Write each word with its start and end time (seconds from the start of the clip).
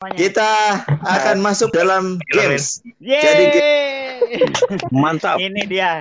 Kita 0.00 0.80
akan 1.04 1.44
masuk 1.44 1.76
dalam 1.76 2.16
games. 2.32 2.80
Yeay! 3.04 3.20
Jadi, 3.20 3.44
Mantap. 4.96 5.36
Ini 5.36 5.68
dia. 5.68 6.00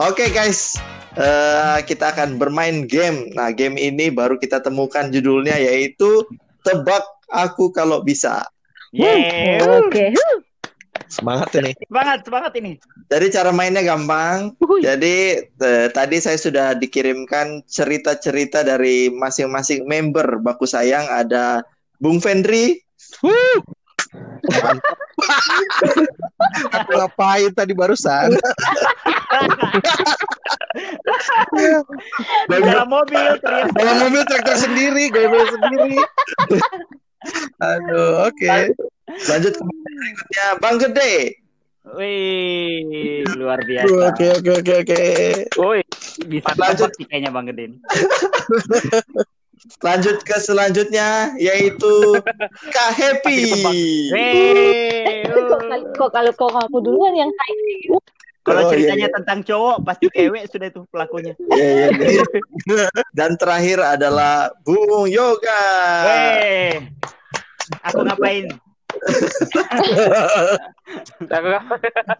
Oke 0.00 0.32
guys, 0.32 0.80
eh, 1.16 1.78
kita 1.84 2.12
akan 2.16 2.40
bermain 2.40 2.84
game. 2.88 3.32
Nah, 3.36 3.52
game 3.52 3.76
ini 3.76 4.08
baru 4.08 4.36
kita 4.40 4.60
temukan 4.64 5.08
judulnya 5.12 5.56
yaitu 5.58 6.24
Tebak 6.62 7.02
Aku 7.32 7.72
Kalau 7.72 8.04
Bisa. 8.04 8.44
Yeay! 8.92 9.60
Oke. 9.64 10.12
Semangat 11.08 11.52
ini. 11.60 11.72
Semangat, 11.88 12.18
semangat 12.24 12.52
ini. 12.56 12.72
Jadi 13.08 13.26
cara 13.32 13.50
mainnya 13.52 13.84
gampang. 13.84 14.52
Wuih. 14.60 14.84
Jadi 14.84 15.44
eh, 15.44 15.88
tadi 15.92 16.16
saya 16.20 16.36
sudah 16.40 16.76
dikirimkan 16.76 17.64
cerita-cerita 17.68 18.64
dari 18.64 19.12
masing-masing 19.12 19.84
member 19.84 20.40
Baku 20.40 20.64
Sayang. 20.64 21.08
Ada 21.08 21.64
Bung 22.00 22.20
Fendri, 22.20 22.82
Aku 26.72 26.90
ngapain 26.98 27.52
tadi 27.54 27.72
barusan? 27.72 28.34
Dalam 32.48 32.88
mobil 32.88 33.26
teriak. 33.40 33.72
Bawa 33.74 33.92
mobil 34.06 34.22
traktor 34.28 34.56
sendiri, 34.58 35.10
goyang 35.10 35.48
sendiri. 35.50 35.96
Aduh, 37.70 38.26
oke. 38.26 38.74
lanjut 39.30 39.52
ke 39.54 39.62
berikutnya 39.62 40.46
Bang 40.58 40.76
Gede. 40.82 41.38
Wih, 41.82 43.26
luar 43.34 43.58
biasa. 43.62 44.14
Oke, 44.14 44.26
oke, 44.38 44.50
oke, 44.62 44.72
oke. 44.86 45.00
Woi, 45.58 45.80
bisa 46.30 46.54
Lanjut. 46.54 46.90
sih 46.94 47.06
kayaknya 47.06 47.30
Bang 47.34 47.50
Gedin. 47.50 47.78
Lanjut 49.86 50.18
ke 50.26 50.36
selanjutnya 50.42 51.34
yaitu 51.38 51.94
Kak 52.70 52.90
Happy. 52.94 53.62
Wih, 54.14 55.26
Kok, 55.26 55.58
kal- 55.70 55.90
kok 55.94 56.10
kalau 56.14 56.32
kok 56.34 56.50
kamu 56.54 56.78
duluan 56.82 57.14
yang 57.14 57.30
kayak 57.30 57.58
kalau 58.42 58.66
Oh, 58.66 58.70
iya, 58.70 58.70
ceritanya 58.74 59.06
iya. 59.08 59.14
tentang 59.14 59.38
cowok 59.46 59.76
pasti 59.86 60.06
cewek 60.18 60.42
sudah 60.50 60.66
itu 60.66 60.82
pelakunya. 60.90 61.34
Iya, 61.54 61.70
iya, 61.94 62.26
iya. 62.66 62.86
Dan 63.18 63.38
terakhir 63.38 63.78
adalah 63.78 64.50
Bung 64.66 65.06
Yoga. 65.06 65.62
Weh, 66.06 66.82
aku 67.86 68.02
ngapain? 68.02 68.50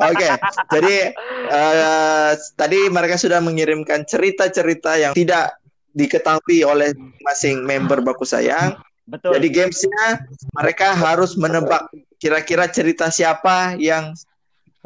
Oke, 0.09 0.29
jadi 0.73 1.13
eh, 1.53 2.31
tadi 2.57 2.89
mereka 2.89 3.21
sudah 3.21 3.45
mengirimkan 3.45 4.09
cerita-cerita 4.09 4.97
yang 4.97 5.13
tidak 5.13 5.53
diketahui 5.93 6.65
oleh 6.65 6.97
masing 7.21 7.69
member 7.69 8.01
Baku 8.01 8.25
Sayang. 8.25 8.81
Betul. 9.05 9.37
Jadi 9.37 9.49
gamesnya 9.53 10.25
mereka 10.57 10.97
harus 10.97 11.37
menebak 11.37 11.93
kira-kira 12.17 12.71
cerita 12.73 13.13
siapa 13.13 13.77
yang 13.77 14.17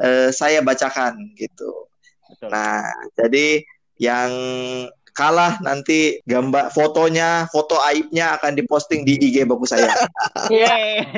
eh, 0.01 0.29
saya 0.33 0.61
bacakan 0.61 1.33
gitu. 1.37 1.87
Betul. 2.27 2.49
Nah, 2.51 2.83
jadi 3.15 3.63
yang 3.97 4.31
kalah 5.17 5.57
nanti 5.65 6.21
gambar 6.29 6.69
fotonya, 6.69 7.49
foto 7.49 7.81
aibnya 7.81 8.37
akan 8.37 8.53
diposting 8.53 9.01
di 9.01 9.17
IG 9.17 9.49
Baku 9.49 9.65
Sayang. 9.65 9.97
Yeay. 10.53 11.01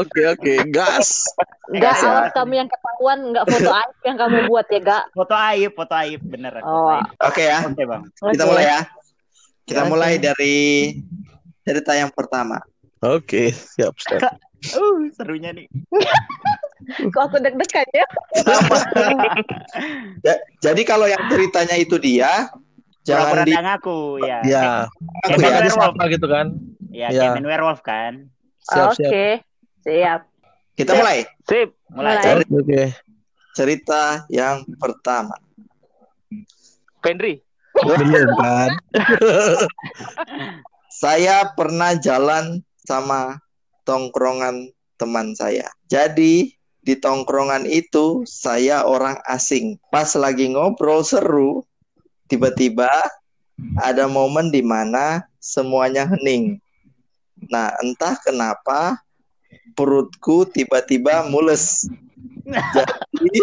Oke, 0.00 0.22
oke. 0.32 0.54
Gas. 0.72 1.28
Enggak, 1.70 1.94
Kasih, 2.00 2.08
awas 2.08 2.32
kamu 2.34 2.64
yang 2.64 2.68
ketahuan 2.72 3.18
enggak 3.30 3.44
foto 3.46 3.70
aib 3.70 3.94
yang 4.02 4.16
kamu 4.18 4.36
buat 4.50 4.66
ya, 4.66 4.80
Gak? 4.80 5.04
Foto 5.14 5.34
aib, 5.36 5.70
foto 5.76 5.94
aib 6.02 6.20
bener. 6.24 6.52
Oh. 6.66 6.98
Oke 7.20 7.46
ya. 7.46 7.62
Oke, 7.68 7.84
Bang. 7.86 8.10
Kita 8.10 8.42
Oke. 8.42 8.50
mulai 8.50 8.66
ya. 8.66 8.80
Kita 9.68 9.82
mulai 9.86 10.12
dari 10.18 10.58
cerita 11.62 11.94
yang 11.94 12.10
pertama. 12.10 12.58
Oke, 13.00 13.48
siap, 13.48 13.96
siap. 13.96 14.36
Uh, 14.76 15.08
serunya 15.16 15.56
nih. 15.56 15.64
Kok 17.16 17.22
aku 17.32 17.36
deg-degan 17.40 17.88
ya? 17.96 18.06
Ja- 20.26 20.42
jadi 20.60 20.82
kalau 20.84 21.08
yang 21.08 21.24
ceritanya 21.32 21.80
itu 21.80 21.96
dia, 21.96 22.52
jangan 23.08 23.48
di 23.48 23.56
ngaku, 23.56 24.20
ya. 24.20 24.38
Ya, 24.44 24.68
aku 25.24 25.40
ya. 25.40 25.64
siapa 25.72 26.02
gitu 26.12 26.26
kan? 26.28 26.52
Ya, 26.92 27.08
Ya. 27.08 27.32
werewolf 27.32 27.80
kan. 27.80 28.28
Siap, 28.68 28.92
Oke. 28.92 29.00
siap. 29.00 29.40
Siap. 29.80 30.20
Kita 30.76 30.92
mulai 30.96 31.24
Sip, 31.48 31.72
mulai. 31.92 32.20
Mulai. 32.20 32.44
Oke, 32.44 32.56
oke. 32.60 32.82
cerita 33.56 34.28
yang 34.28 34.64
pertama. 34.76 35.36
Pendri. 37.00 37.40
Belum 37.80 38.28
kan? 38.36 38.70
Saya 41.02 41.48
pernah 41.56 41.96
jalan 41.96 42.60
sama 42.90 43.38
tongkrongan 43.86 44.74
teman 44.98 45.30
saya. 45.38 45.70
Jadi 45.86 46.50
di 46.82 46.94
tongkrongan 46.98 47.70
itu 47.70 48.26
saya 48.26 48.82
orang 48.82 49.22
asing. 49.30 49.78
Pas 49.94 50.10
lagi 50.18 50.50
ngobrol 50.50 51.06
seru, 51.06 51.62
tiba-tiba 52.26 52.90
ada 53.78 54.10
momen 54.10 54.50
di 54.50 54.66
mana 54.66 55.22
semuanya 55.38 56.10
hening. 56.10 56.58
Nah, 57.46 57.70
entah 57.80 58.18
kenapa 58.20 58.98
perutku 59.78 60.44
tiba-tiba 60.50 61.30
mules. 61.30 61.86
Jadi 62.74 63.40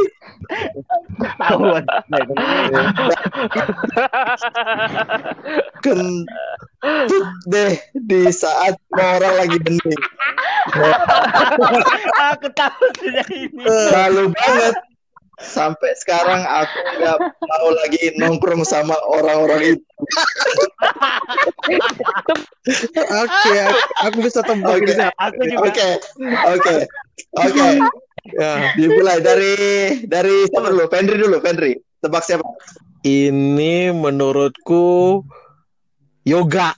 Tahuan. 1.38 1.84
kentut 5.84 7.28
deh 7.52 7.74
di 8.08 8.22
saat 8.31 8.75
orang 8.96 9.34
lagi 9.40 9.57
hening. 9.59 10.02
Aku 12.34 12.47
tahu 12.53 12.86
sudah 13.00 13.28
ini. 13.31 13.63
Malu 13.91 14.31
banget. 14.36 14.75
Sampai 15.38 15.94
sekarang 16.02 16.41
aku 16.50 16.80
nggak 16.97 17.18
mau 17.22 17.69
lagi 17.78 18.09
nongkrong 18.18 18.66
sama 18.66 18.97
orang-orang 19.06 19.78
itu. 19.78 19.86
Oke, 22.97 23.53
aku, 23.62 23.80
aku 24.02 24.18
bisa 24.25 24.41
juga. 24.81 25.13
Oke, 25.22 25.88
oke, 26.41 26.75
oke. 27.38 27.68
Ya. 28.36 28.76
Dimulai 28.76 29.24
dari 29.24 29.56
dari 30.06 30.48
siapa 30.52 30.74
dulu? 30.74 30.86
Pendri 30.92 31.16
dulu, 31.16 31.40
Pendri. 31.40 31.80
Tebak 32.04 32.24
siapa? 32.28 32.44
Ini 33.06 33.96
menurutku 33.96 35.24
yoga. 36.28 36.76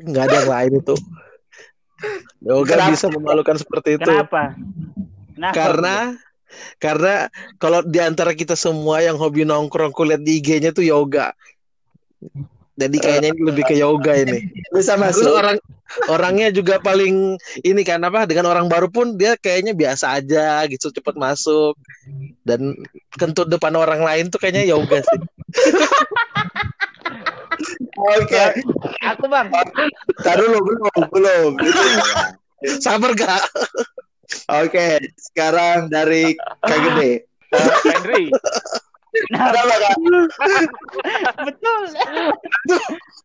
Nggak 0.00 0.24
ada 0.24 0.36
yang 0.40 0.50
lain 0.50 0.72
itu. 0.80 0.94
Yoga 2.40 2.74
Kenapa? 2.80 2.90
bisa 2.96 3.06
memalukan 3.12 3.56
seperti 3.60 4.00
itu. 4.00 4.08
Kenapa? 4.08 4.56
Kenapa? 5.36 5.54
Karena 5.54 5.96
karena 6.80 7.14
kalau 7.60 7.84
di 7.84 8.00
antara 8.00 8.32
kita 8.34 8.56
semua 8.58 9.04
yang 9.04 9.20
hobi 9.20 9.46
nongkrong 9.46 9.92
kulihat 9.92 10.24
di 10.24 10.40
IG-nya 10.40 10.72
tuh 10.72 10.82
yoga. 10.82 11.36
Jadi 12.80 12.96
kayaknya 12.96 13.28
ini 13.36 13.42
lebih 13.44 13.64
ke 13.68 13.74
yoga 13.76 14.16
ini. 14.16 14.40
Bisa 14.74 14.96
Terus 14.96 15.20
masuk. 15.20 15.36
orang 15.36 15.56
orangnya 16.08 16.48
juga 16.54 16.78
paling 16.80 17.36
ini 17.66 17.82
kan 17.82 18.00
apa 18.06 18.24
dengan 18.24 18.48
orang 18.48 18.70
baru 18.70 18.88
pun 18.88 19.18
dia 19.18 19.34
kayaknya 19.36 19.74
biasa 19.74 20.22
aja 20.22 20.62
gitu 20.70 20.88
cepat 20.94 21.18
masuk 21.18 21.74
dan 22.46 22.78
kentut 23.18 23.50
depan 23.50 23.74
orang 23.74 24.00
lain 24.00 24.32
tuh 24.32 24.40
kayaknya 24.40 24.64
yoga 24.64 25.02
sih. 25.04 25.20
Oke, 28.00 28.64
aku 29.04 29.28
bang. 29.28 29.52
tar 30.24 30.40
dulu 30.40 30.58
belum, 30.64 31.04
belum. 31.12 31.50
Sabar 32.80 33.12
gak? 33.12 33.44
Oke, 34.48 35.12
sekarang 35.20 35.92
dari 35.92 36.32
Kak 36.64 36.78
Gede. 36.80 37.28
Pendri. 37.84 38.32
Nah, 39.10 39.50
Kenapa, 39.50 39.74
Kak? 39.74 39.96
betul. 41.50 41.82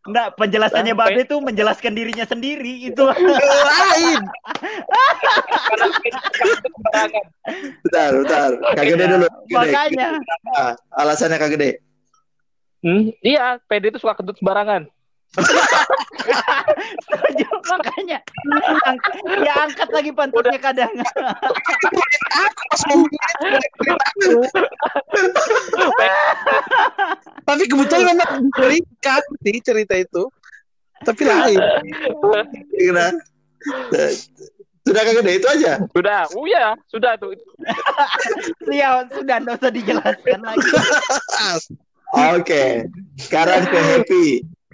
Enggak, 0.06 0.28
penjelasannya 0.34 0.94
Sampai- 0.98 1.14
Babe 1.14 1.20
itu 1.22 1.36
menjelaskan 1.38 1.92
dirinya 1.94 2.26
sendiri 2.26 2.90
itu. 2.90 3.04
Lain. 3.06 4.22
Bentar, 7.86 8.08
bentar. 8.18 8.48
Kak 8.74 8.84
Gede 8.84 9.04
dulu. 9.06 9.26
Kak 9.26 9.44
Gede. 9.46 9.54
Makanya. 9.54 10.08
Alasannya 10.98 11.38
Kak 11.38 11.50
Gede. 11.54 11.70
Hmm, 12.82 13.10
iya, 13.22 13.58
Pendri 13.66 13.90
itu 13.90 13.98
suka 13.98 14.14
kentut 14.14 14.38
sembarangan. 14.38 14.86
Setuju, 17.06 17.46
makanya. 17.68 18.18
Ang- 18.88 19.00
ya 19.44 19.54
angkat 19.68 19.88
lagi 19.92 20.10
pantatnya 20.12 20.58
kadang. 20.60 20.92
Tapi 27.46 27.62
kebetulan 27.68 28.16
memang 28.16 28.50
terikat 28.56 29.22
sih 29.44 29.56
cerita 29.62 29.94
itu. 29.96 30.24
tapi 31.04 31.28
lain. 31.28 31.60
Kira. 32.72 33.12
Sudah 34.86 35.02
kagak 35.02 35.22
deh 35.26 35.34
itu 35.36 35.48
aja. 35.50 35.82
Sudah, 35.92 36.24
oh 36.32 36.46
ya, 36.48 36.72
sudah 36.88 37.18
tuh. 37.20 37.36
Ya 38.70 39.04
sudah 39.12 39.36
nggak 39.42 39.60
usah 39.60 39.70
dijelaskan 39.74 40.40
lagi. 40.40 40.70
Oke. 42.38 42.86
Sekarang 43.20 43.66
ke 43.68 43.78
Happy. 43.78 44.26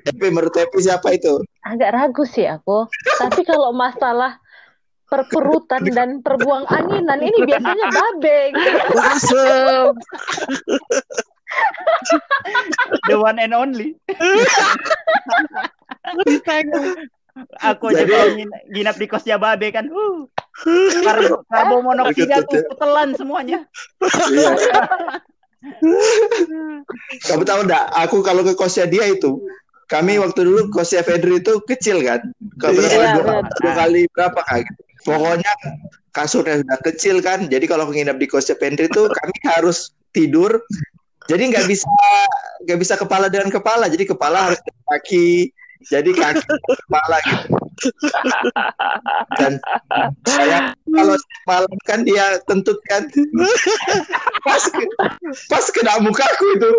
Happy 0.02 0.28
menurut 0.28 0.54
Happy 0.54 0.78
siapa 0.82 1.14
itu? 1.14 1.42
Agak 1.62 1.90
ragu 1.94 2.24
sih 2.26 2.46
aku. 2.46 2.86
Tapi 3.18 3.46
kalau 3.46 3.70
masalah 3.70 4.38
perperutan 5.06 5.84
dan 5.92 6.24
perbuang 6.24 6.64
anginan 6.66 7.20
ini 7.20 7.44
biasanya 7.44 7.86
babe. 7.92 8.38
gitu. 8.56 8.96
Awesome. 8.96 9.96
The 13.12 13.16
one 13.20 13.36
and 13.36 13.52
only. 13.52 13.94
Aku 17.60 17.88
aja 17.92 18.04
Jadi- 18.04 18.12
kalau 18.12 18.32
ngin- 18.36 18.62
nginap 18.72 18.96
di 18.96 19.06
kosnya 19.08 19.36
babe 19.36 19.68
kan. 19.68 19.88
Uh. 19.88 20.28
Karbo, 21.00 21.44
karbo 21.48 21.76
monoksida 21.80 22.44
tuh 22.44 22.60
ketelan 22.72 23.16
semuanya. 23.16 23.64
Iya. 24.28 24.52
Kamu 27.24 27.42
tahu 27.46 27.60
enggak? 27.64 27.84
Aku 28.04 28.20
kalau 28.20 28.42
ke 28.42 28.52
kosnya 28.52 28.84
dia 28.84 29.06
itu, 29.08 29.38
kami 29.92 30.16
waktu 30.16 30.40
dulu 30.48 30.72
kosnya 30.72 31.04
Fedri 31.04 31.44
itu 31.44 31.60
kecil 31.68 32.00
kan. 32.00 32.24
Kalau 32.56 32.80
berapa 32.80 32.96
Iya, 32.96 33.08
dua, 33.12 33.24
benar. 33.28 33.44
dua 33.60 33.72
kali 33.76 34.02
berapa 34.16 34.40
kali? 34.48 34.64
Pokoknya 35.04 35.52
kasurnya 36.16 36.64
sudah 36.64 36.78
kecil 36.80 37.16
kan. 37.20 37.44
Jadi 37.52 37.68
kalau 37.68 37.92
nginap 37.92 38.16
di 38.16 38.24
kosnya 38.24 38.56
Fedri 38.56 38.88
itu 38.88 39.02
kami 39.20 39.36
harus 39.52 39.92
tidur. 40.16 40.64
Jadi 41.28 41.52
nggak 41.52 41.68
bisa 41.68 41.92
nggak 42.64 42.78
bisa 42.80 42.94
kepala 42.96 43.28
dengan 43.28 43.52
kepala. 43.52 43.92
Jadi 43.92 44.08
kepala 44.08 44.48
harus 44.48 44.58
kaki. 44.88 45.52
Jadi 45.82 46.14
kaki 46.14 46.40
ke 46.40 46.74
kepala 46.88 47.18
gitu. 47.26 47.58
Dan 49.42 49.58
saya 50.22 50.70
kalau 50.86 51.18
malam 51.50 51.74
kan 51.90 52.06
dia 52.06 52.38
tentutkan 52.46 53.10
pas 54.46 54.62
pas 55.50 55.64
kena 55.74 55.98
mukaku 55.98 56.46
itu. 56.54 56.72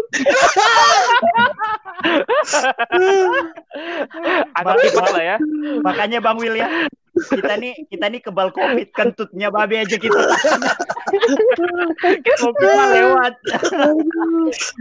Agak 4.53 4.75
tipes 4.83 5.11
lah 5.11 5.23
ya. 5.23 5.37
Makanya 5.83 6.19
Bang 6.19 6.37
Will 6.37 6.59
ya. 6.59 6.67
Kita 7.13 7.61
nih 7.61 7.77
kita 7.93 8.09
nih 8.09 8.25
kebal 8.25 8.49
covid 8.49 8.89
kentutnya 8.89 9.53
babe 9.53 9.77
aja 9.77 9.95
kita. 10.01 10.17
Covid 12.41 12.69
mah 12.73 12.87
lewat. 12.89 13.33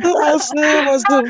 Awesome, 0.00 0.88
awesome. 0.88 1.28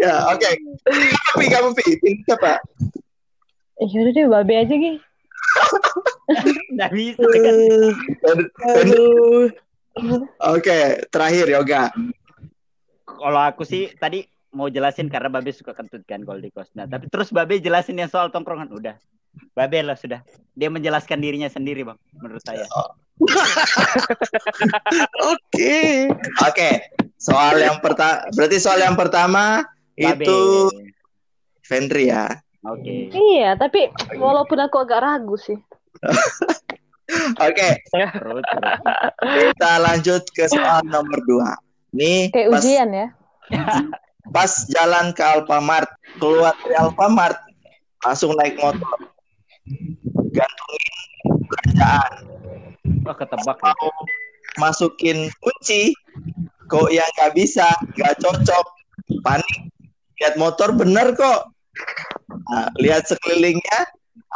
Ya, 0.00 0.32
oke. 0.32 0.48
Kamu 0.88 1.36
pi, 1.36 1.46
kamu 1.52 1.68
pi. 1.76 1.84
Pilih 2.00 2.24
siapa? 2.24 2.56
Ya 3.84 3.96
udah 4.00 4.12
deh 4.16 4.26
babe 4.32 4.54
aja 4.56 4.74
Gi. 4.74 4.92
Nggak 6.72 6.90
bisa 6.96 7.28
kan. 7.28 7.56
Oke, 10.56 11.04
terakhir 11.12 11.46
yoga. 11.52 11.92
Kalau 13.16 13.40
aku 13.40 13.64
sih 13.64 13.88
tadi 13.96 14.28
mau 14.52 14.68
jelasin 14.68 15.12
karena 15.12 15.28
babe 15.28 15.52
suka 15.52 15.76
kentut 15.76 16.04
kan 16.04 16.24
kalau 16.24 16.40
di 16.40 16.52
kos. 16.52 16.68
Nah, 16.76 16.88
tapi 16.88 17.08
terus 17.08 17.32
babe 17.32 17.60
jelasin 17.60 17.96
yang 17.96 18.12
soal 18.12 18.28
tongkrongan 18.28 18.68
udah. 18.72 18.96
Babe 19.54 19.84
lah 19.84 19.94
sudah. 19.94 20.24
Dia 20.58 20.72
menjelaskan 20.72 21.20
dirinya 21.20 21.46
sendiri, 21.46 21.86
Bang, 21.86 22.00
menurut 22.18 22.42
saya. 22.42 22.64
Oke. 25.32 26.10
Oke, 26.42 26.70
soal 27.20 27.62
yang 27.62 27.78
pertama, 27.78 28.26
berarti 28.34 28.56
soal 28.58 28.82
yang 28.82 28.98
pertama 28.98 29.62
Babe. 29.94 30.24
itu 30.24 30.40
Fendri 31.62 32.10
ya. 32.10 32.26
Oke. 32.66 33.14
Iya, 33.14 33.54
tapi 33.54 33.92
walaupun 34.18 34.58
aku 34.58 34.82
agak 34.82 35.04
ragu 35.04 35.36
sih. 35.38 35.58
Oke, 37.40 37.68
terus. 37.88 38.44
kita 39.24 39.72
lanjut 39.80 40.22
ke 40.36 40.44
soal 40.50 40.84
nomor 40.84 41.16
dua. 41.24 41.56
Nih 41.92 42.28
Kayak 42.32 42.48
pas, 42.52 42.60
ujian 42.60 42.88
ya. 42.92 43.06
pas 44.34 44.52
jalan 44.68 45.06
ke 45.16 45.22
Alfamart, 45.24 45.88
keluar 46.20 46.52
dari 46.60 46.76
Alfamart, 46.76 47.38
langsung 48.04 48.36
naik 48.36 48.60
motor, 48.60 48.98
gantungin 50.32 50.94
belanjaan, 51.48 52.12
Wah, 53.08 53.16
ketebak 53.16 53.56
ya. 53.56 53.72
mau 53.72 53.90
masukin 54.60 55.32
kunci, 55.40 55.96
kok 56.68 56.92
yang 56.92 57.08
nggak 57.16 57.32
bisa, 57.32 57.72
nggak 57.96 58.20
cocok, 58.20 58.66
panik, 59.24 59.56
lihat 60.20 60.34
motor 60.36 60.76
bener 60.76 61.16
kok. 61.16 61.48
Nah, 62.48 62.68
lihat 62.80 63.08
sekelilingnya 63.08 63.80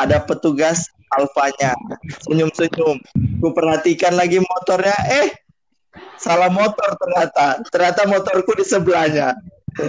ada 0.00 0.24
petugas 0.24 0.88
alfanya, 1.12 1.76
senyum-senyum. 2.24 2.96
Ku 3.44 3.52
perhatikan 3.52 4.16
lagi 4.16 4.40
motornya, 4.40 4.96
eh 5.12 5.28
salah 6.22 6.46
motor 6.48 6.94
ternyata, 6.94 7.58
ternyata 7.68 8.06
motorku 8.06 8.54
di 8.54 8.62
sebelahnya. 8.62 9.34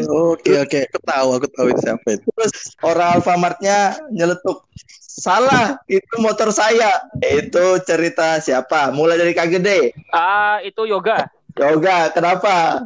Oke, 0.10 0.58
oke. 0.64 0.80
Aku 0.90 1.00
tahu, 1.04 1.28
aku 1.38 1.48
tahu 1.52 1.68
itu 1.70 1.82
siapa 1.84 2.08
itu. 2.16 2.26
Terus 2.34 2.54
orang 2.82 3.20
Alfamartnya 3.20 4.00
nyeletuk, 4.10 4.64
salah, 4.98 5.78
itu 5.92 6.16
motor 6.24 6.50
saya. 6.56 7.04
Itu 7.20 7.78
cerita 7.84 8.40
siapa? 8.40 8.96
Mulai 8.96 9.20
dari 9.20 9.36
Kak 9.36 9.52
Gede. 9.52 9.92
Ah, 10.10 10.64
itu 10.64 10.88
yoga. 10.88 11.28
Yoga, 11.60 12.10
kenapa? 12.16 12.82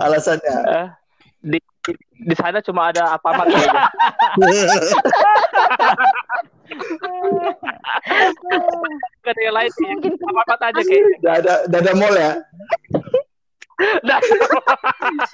Alasannya. 0.00 0.58
Eh, 0.64 0.88
di 1.44 1.58
di 2.20 2.34
sana 2.36 2.60
cuma 2.64 2.92
ada 2.92 3.16
apa 3.16 3.28
mak 3.32 3.46
kayaknya. 3.50 3.84
Gak 9.24 9.32
ada 9.36 9.40
yang 9.42 9.54
lain 9.56 9.70
sih. 9.74 9.86
Mungkin 9.86 10.12
Apa 10.16 10.42
apa 10.54 10.64
aja 10.72 10.82
kayaknya. 10.82 11.18
Ada, 11.26 11.52
ada 11.68 11.92
mall 11.96 12.14
ya? 12.16 12.32
Nah, 14.04 14.20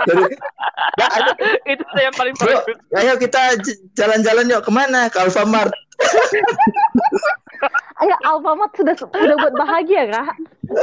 Jadi, 0.07 0.23
ada. 1.03 1.31
itu 1.67 1.83
yang 1.99 2.15
paling 2.15 2.35
bagus. 2.39 2.79
ayo 2.95 3.19
kita 3.19 3.59
jalan-jalan 3.99 4.47
yuk. 4.47 4.63
Ke 4.63 4.71
mana? 4.71 5.11
Ke 5.11 5.19
Alfamart. 5.27 5.75
Enggak, 7.99 8.21
Alfamart 8.23 8.73
sudah 8.79 8.95
sudah 8.95 9.37
buat 9.43 9.55
bahagia, 9.59 10.15
Kak. 10.15 10.31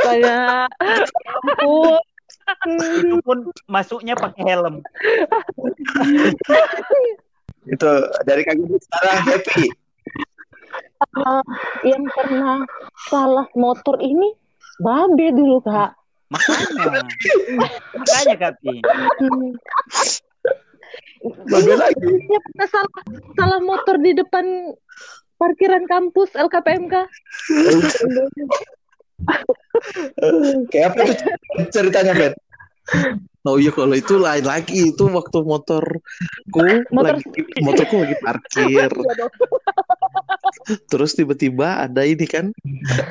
Kayak 0.04 0.68
ampun. 1.48 2.04
Itu 3.00 3.16
pun 3.24 3.38
masuknya 3.72 4.20
pakai 4.20 4.44
helm. 4.44 4.84
Itu 7.64 7.92
dari 8.28 8.44
Gede 8.44 8.76
sekarang 8.84 9.18
happy. 9.24 9.72
Yang 11.84 12.04
pernah 12.16 12.58
salah 13.10 13.48
motor 13.54 14.00
ini 14.00 14.34
babe 14.80 15.32
dulu, 15.36 15.60
Kak. 15.64 15.96
Makanya. 16.34 17.02
Makanya, 17.94 18.36
Kapi. 18.40 18.76
Hmm. 19.22 19.52
Bagus 21.48 21.78
lagi. 21.80 22.04
Dia 22.04 22.40
pernah 22.52 22.68
salah 22.68 23.02
salah 23.40 23.60
motor 23.64 23.96
di 24.02 24.12
depan 24.12 24.76
parkiran 25.40 25.84
kampus 25.88 26.36
LKPMK. 26.36 26.96
Kayak 30.68 30.88
apa 30.92 31.02
tuh 31.08 31.18
ceritanya, 31.72 32.12
Ben? 32.12 32.34
Oh 33.44 33.60
iya 33.60 33.76
kalau 33.76 33.92
itu 33.92 34.16
lain 34.16 34.48
lagi 34.48 34.96
itu 34.96 35.04
waktu 35.12 35.44
motorku 35.44 36.00
Motor- 36.92 37.20
lagi 37.20 37.44
motorku 37.60 37.96
lagi 38.00 38.16
parkir. 38.24 38.92
Terus 40.92 41.16
tiba-tiba 41.18 41.84
ada 41.84 42.02
ini 42.08 42.26
kan 42.28 42.52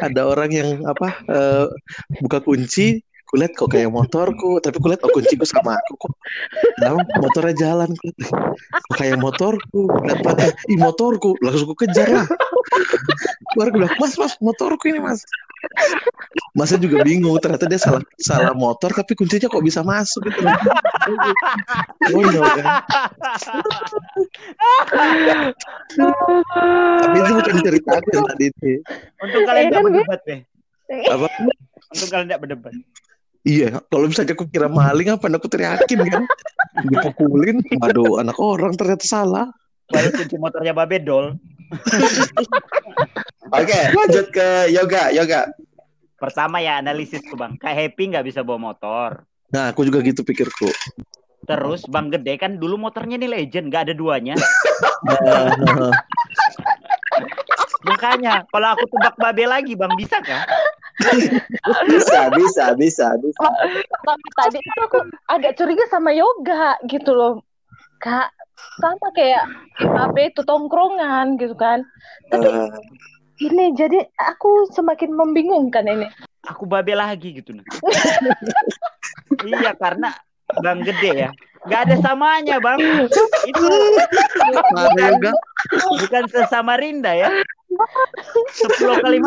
ada 0.01 0.27
orang 0.29 0.51
yang 0.53 0.71
apa 0.89 1.09
eh, 1.29 1.67
buka 2.21 2.41
kunci 2.43 3.03
kulihat 3.33 3.57
kok 3.57 3.73
kayak 3.73 3.89
motorku 3.89 4.61
tapi 4.61 4.77
kulihat 4.77 5.01
oh 5.09 5.11
kunciku 5.17 5.49
sama 5.49 5.81
aku 5.81 6.05
kok. 6.05 6.13
Nah, 6.85 7.01
motornya 7.17 7.55
jalan 7.57 7.89
kok 7.97 8.13
kayak 9.01 9.17
motorku 9.17 9.89
pada 10.21 10.53
ih 10.69 10.77
motorku. 10.77 11.33
Langsung 11.41 11.73
aku 11.73 11.89
kejar 11.89 12.13
lah. 12.13 12.29
Baru 13.57 13.73
bilang 13.73 13.93
mas 13.97 14.21
mas 14.21 14.37
motorku 14.37 14.93
ini 14.93 15.01
mas. 15.01 15.25
Masnya 16.53 16.77
juga 16.77 17.01
bingung 17.01 17.41
ternyata 17.41 17.65
dia 17.65 17.81
salah 17.81 18.05
salah 18.21 18.53
motor 18.53 18.93
tapi 18.93 19.17
kuncinya 19.17 19.49
kok 19.49 19.65
bisa 19.65 19.81
masuk 19.81 20.29
gitu 20.29 20.45
Konyol 22.09 22.45
kan 22.45 22.67
tapi 27.03 27.17
itu 27.19 27.33
bukan 27.35 27.57
cerita 27.63 27.91
aku 27.99 28.09
yang 28.13 28.27
tadi 28.29 28.45
itu 28.49 28.71
Untung 29.21 29.43
kalian 29.45 29.63
Iya 29.63 29.71
tidak 29.71 29.77
kan, 29.77 29.83
Be? 29.83 29.91
berdebat, 29.93 30.21
Be. 30.23 30.37
apa 31.09 31.27
Untung 31.93 32.11
kalian 32.11 32.27
tidak 32.29 32.41
berdebat. 32.41 32.73
iya 33.43 33.69
kalau 33.91 34.07
misalnya 34.07 34.35
aku 34.35 34.47
kira 34.47 34.69
maling 34.71 35.09
apa 35.11 35.27
aku 35.27 35.49
teriakin 35.51 35.99
kan 36.07 36.25
dipukulin 36.87 37.57
aduh 37.81 38.23
anak 38.23 38.39
orang 38.39 38.73
ternyata 38.75 39.05
salah 39.05 39.47
Baru 39.93 40.09
kunci 40.09 40.41
motornya 40.41 40.73
Babe 40.73 41.05
dol. 41.05 41.37
Oke, 43.53 43.81
lanjut 43.93 44.27
ke 44.33 44.73
yoga. 44.73 45.13
Yoga. 45.13 45.53
Pertama 46.17 46.65
ya 46.65 46.81
analisis 46.81 47.21
tuh 47.21 47.37
bang. 47.37 47.61
Kayak 47.61 47.93
happy 47.93 48.03
nggak 48.09 48.25
bisa 48.25 48.41
bawa 48.41 48.73
motor. 48.73 49.29
Nah 49.53 49.71
aku 49.71 49.85
juga 49.85 50.01
gitu 50.01 50.25
pikirku 50.25 50.73
Terus 51.43 51.83
Bang 51.91 52.07
Gede 52.07 52.39
kan 52.39 52.55
dulu 52.55 52.79
motornya 52.79 53.19
nih 53.19 53.27
legend, 53.27 53.67
nggak 53.67 53.91
ada 53.91 53.95
duanya. 53.99 54.39
Makanya 57.91 58.47
kalau 58.55 58.79
aku 58.79 58.87
tebak 58.87 59.19
babe 59.19 59.51
lagi, 59.51 59.75
Bang 59.75 59.91
bisa 59.99 60.23
kah? 60.23 60.47
Bisa, 61.91 62.31
bisa, 62.31 62.65
bisa, 62.79 63.07
bisa. 63.19 63.43
Tapi 64.07 64.29
tadi 64.39 64.63
itu 64.63 64.81
aku 64.87 65.03
agak 65.27 65.59
curiga 65.59 65.83
sama 65.91 66.15
yoga 66.15 66.79
gitu 66.87 67.11
loh. 67.11 67.43
Kak, 67.99 68.31
sama 68.79 69.11
kayak 69.15 69.47
Babe 69.83 70.31
itu 70.31 70.43
tongkrongan 70.47 71.43
gitu 71.43 71.59
kan. 71.59 71.83
Tapi 72.31 72.47
Eh, 72.47 72.71
ini 73.41 73.73
jadi 73.73 74.05
aku 74.19 74.69
semakin 74.75 75.17
membingungkan 75.17 75.87
ini. 75.89 76.07
Aku 76.43 76.67
babe 76.67 76.93
lagi 76.93 77.39
gitu 77.39 77.55
nah. 77.55 77.63
iya 79.47 79.73
karena 79.79 80.11
Bang 80.61 80.83
Gede 80.83 81.29
ya. 81.29 81.31
Nggak 81.63 81.81
ada 81.89 81.97
samanya, 82.03 82.57
Bang. 82.59 82.83
Itu 83.47 83.63
juga. 84.91 85.31
bukan 86.03 86.25
sesama 86.27 86.75
Rinda 86.75 87.15
ya. 87.15 87.31
Sepuluh 88.51 88.99
kali. 88.99 89.23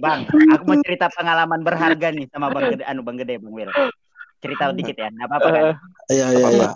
Bang, 0.00 0.28
aku 0.28 0.62
mau 0.68 0.76
cerita 0.84 1.08
pengalaman 1.12 1.64
berharga 1.64 2.12
nih 2.12 2.28
sama 2.28 2.52
Bang 2.52 2.76
Gede, 2.76 2.84
anu 2.84 3.00
Bang 3.00 3.16
Gede, 3.16 3.40
Bang 3.40 3.52
Wil. 3.56 3.72
Cerita 4.44 4.68
dikit 4.76 4.96
ya, 5.00 5.08
nggak 5.08 5.26
apa-apa 5.32 5.48
kan? 5.48 5.64
Iya 6.12 6.26
iya 6.36 6.48
iya. 6.52 6.70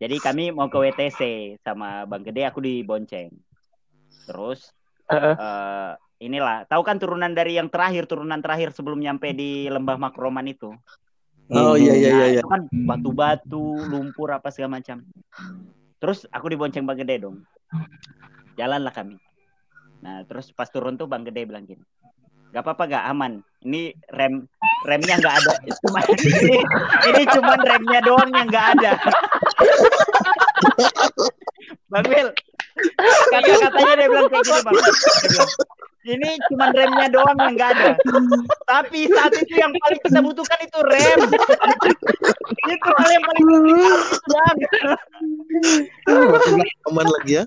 Jadi 0.00 0.16
kami 0.24 0.48
mau 0.48 0.72
ke 0.72 0.80
WTC 0.80 1.20
sama 1.60 2.08
Bang 2.08 2.24
Gede, 2.24 2.48
aku 2.48 2.64
di 2.64 2.80
Bonceng. 2.80 3.28
Terus 4.28 4.70
eh, 5.10 5.92
inilah, 6.22 6.68
tahu 6.68 6.82
kan 6.86 7.00
turunan 7.00 7.32
dari 7.32 7.58
yang 7.58 7.72
terakhir, 7.72 8.06
turunan 8.06 8.38
terakhir 8.38 8.70
sebelum 8.76 9.00
nyampe 9.00 9.32
di 9.34 9.66
Lembah 9.66 9.98
Makroman 9.98 10.46
itu. 10.50 10.70
Oh 11.50 11.74
iya 11.74 11.94
iya 11.98 12.00
iya. 12.10 12.14
Nah, 12.14 12.28
iya. 12.30 12.40
itu 12.42 12.48
kan 12.48 12.62
batu-batu, 12.70 13.66
lumpur 13.90 14.30
apa 14.30 14.54
segala 14.54 14.78
macam. 14.78 15.02
Terus 15.98 16.22
aku 16.30 16.46
dibonceng 16.46 16.86
Bang 16.86 17.02
Gede 17.02 17.26
dong. 17.26 17.42
Jalanlah 18.54 18.94
kami. 18.94 19.18
Nah, 20.00 20.22
terus 20.30 20.54
pas 20.54 20.70
turun 20.70 20.94
tuh 20.94 21.10
Bang 21.10 21.26
Gede 21.26 21.42
bilang 21.42 21.66
gini. 21.66 21.82
Gak 22.54 22.62
apa-apa 22.62 22.86
gak 22.86 23.04
aman. 23.10 23.42
Ini 23.66 23.90
rem 24.14 24.46
remnya 24.86 25.20
nggak 25.20 25.36
ada. 25.42 25.54
Cuma 25.84 26.00
ini, 26.14 26.62
ini 27.12 27.22
cuman 27.28 27.60
remnya 27.60 28.00
doang 28.00 28.30
yang 28.32 28.48
nggak 28.48 28.66
ada. 28.78 28.92
Bang 31.90 32.06
Wil, 32.06 32.30
kata-katanya 33.30 33.92
dia 33.96 34.08
bilang 34.08 34.28
kayak 34.30 34.44
gini 34.44 34.60
Bang. 34.64 34.76
Dia 34.76 35.28
bilang, 35.28 35.50
ini 36.00 36.30
cuman 36.48 36.72
remnya 36.72 37.06
doang 37.12 37.36
yang 37.36 37.54
nggak 37.60 37.70
ada. 37.76 37.92
Tapi 38.64 39.04
saat 39.12 39.36
itu 39.36 39.52
yang 39.60 39.68
paling 39.84 40.00
kita 40.00 40.20
butuhkan 40.24 40.58
itu 40.64 40.80
rem. 40.88 41.20
itu 42.72 42.88
hal 42.96 43.10
yang 43.12 43.24
paling 43.28 43.44
penting. 43.44 43.84
Bang. 44.32 44.56
Aman 46.88 47.04
lagi 47.04 47.32
ya. 47.36 47.44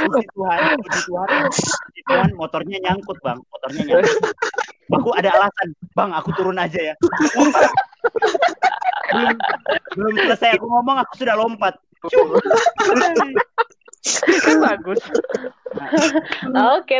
Puji 0.00 0.24
Tuhan, 0.32 0.60
puji 0.80 1.00
Tuhan, 1.12 1.28
puji 1.52 2.00
Tuhan, 2.08 2.28
motornya 2.40 2.76
nyangkut 2.88 3.18
bang, 3.20 3.36
motornya 3.36 3.82
nyangkut. 3.84 4.32
Aku 4.90 5.12
ada 5.14 5.30
alasan, 5.36 5.68
bang, 5.92 6.10
aku 6.16 6.32
turun 6.34 6.56
aja 6.56 6.80
ya. 6.80 6.94
belum, 9.12 9.36
belum 9.92 10.14
selesai 10.24 10.56
aku 10.56 10.66
ngomong, 10.66 11.04
aku 11.04 11.20
sudah 11.20 11.36
lompat. 11.36 11.76
Cuk. 12.08 12.40
Bagus. 14.64 15.00
Oke. 16.80 16.96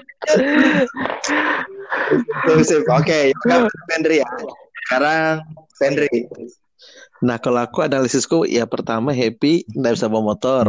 Oke, 2.93 3.19
Yoga 3.33 3.69
Fendri 3.89 4.21
ya. 4.21 4.29
Sekarang 4.87 5.35
Fendri. 5.81 6.29
Nah 7.21 7.37
kalau 7.37 7.61
aku 7.65 7.85
analisisku 7.85 8.49
ya 8.49 8.65
pertama 8.65 9.13
happy 9.13 9.65
nggak 9.77 9.95
bisa 9.97 10.09
bawa 10.09 10.33
motor. 10.37 10.67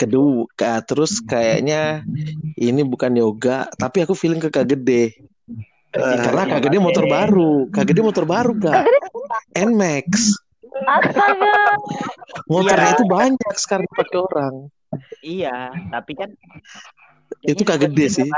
Kedua, 0.00 0.48
terus 0.88 1.20
kayaknya 1.20 2.00
ini 2.56 2.80
bukan 2.80 3.12
yoga, 3.12 3.68
tapi 3.76 4.00
aku 4.00 4.16
feeling 4.16 4.40
ke 4.40 4.48
Kak 4.48 4.64
Gede. 4.64 5.12
Eh, 5.92 6.16
Karena 6.24 6.48
Kak 6.48 6.64
Gede 6.64 6.80
motor 6.80 7.04
baru, 7.04 7.68
Kak 7.68 7.84
Gede 7.84 8.00
motor 8.00 8.24
baru 8.24 8.56
kak, 8.56 8.88
Nmax. 9.52 10.40
Astaga. 10.88 11.76
Motornya 12.48 12.88
Iya. 12.88 12.96
itu 12.96 13.04
banyak 13.04 13.54
sekarang 13.60 13.84
dipakai 13.90 14.18
orang. 14.32 14.54
Iya, 15.22 15.70
tapi 15.92 16.12
kan 16.18 16.30
Itu 17.46 17.62
Kak 17.62 17.86
Gede 17.86 18.06
sih. 18.10 18.28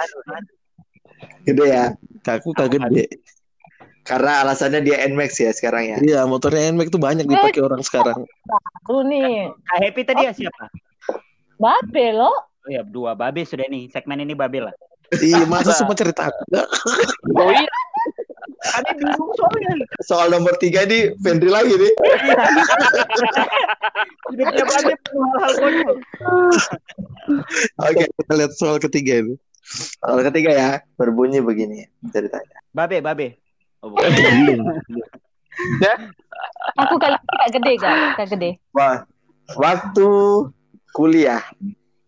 Gede 1.49 1.65
ya. 1.65 1.85
Kak 2.23 2.45
aku 2.45 2.53
Kak 2.53 2.71
Gede. 2.71 3.09
Karena 4.03 4.43
alasannya 4.43 4.83
dia 4.83 5.07
Nmax 5.07 5.39
ya 5.39 5.51
sekarang 5.55 5.85
ya. 5.87 5.97
Iya 6.03 6.21
motornya 6.27 6.75
Nmax 6.75 6.91
tuh 6.91 7.03
banyak 7.03 7.27
dipakai 7.27 7.63
orang 7.63 7.81
sekarang. 7.87 8.27
Lu 8.91 9.01
nih, 9.07 9.51
Kak 9.67 9.79
Happy 9.79 10.03
tadi 10.03 10.23
ya 10.27 10.33
siapa? 10.35 10.67
Babe 11.57 12.07
lo. 12.15 12.31
Oh 12.63 12.71
ya, 12.71 12.83
dua 12.87 13.15
babe 13.15 13.43
sudah 13.43 13.67
nih. 13.67 13.91
Segmen 13.91 14.23
ini 14.23 14.35
babe 14.35 14.71
lah. 14.71 14.75
Iya 15.19 15.47
masa 15.47 15.75
semua 15.79 15.95
cerita 15.95 16.31
aku? 16.31 16.43
Oh 17.39 17.51
iya. 17.51 17.71
Kami 18.63 18.91
bingung 18.95 19.33
soalnya. 19.35 19.73
Soal 20.01 20.31
nomor 20.31 20.55
tiga 20.57 20.87
ini 20.87 21.11
Fendri 21.19 21.51
lagi 21.51 21.75
nih. 21.75 21.93
Hidupnya 24.31 24.65
penuh 24.65 24.95
hal-hal 25.37 25.53
konyol. 25.59 25.95
Oke, 27.81 28.05
Kita 28.09 28.33
lihat 28.35 28.53
soal 28.55 28.77
ketiga 28.79 29.21
ini. 29.21 29.35
soal 30.03 30.21
ketiga 30.27 30.51
ya 30.51 30.71
berbunyi 30.95 31.39
begini 31.39 31.87
ceritanya. 32.11 32.59
Babe, 32.73 32.99
babe. 32.99 33.39
Oh, 33.81 33.91
bukan. 33.91 34.11
Aku 36.77 36.95
kali 36.99 37.15
ini 37.15 37.35
kak 37.37 37.51
gede 37.53 37.73
kak, 37.79 37.97
kak 38.17 38.27
gede. 38.29 38.51
Wah, 38.73 39.07
waktu 39.55 40.09
kuliah, 40.93 41.43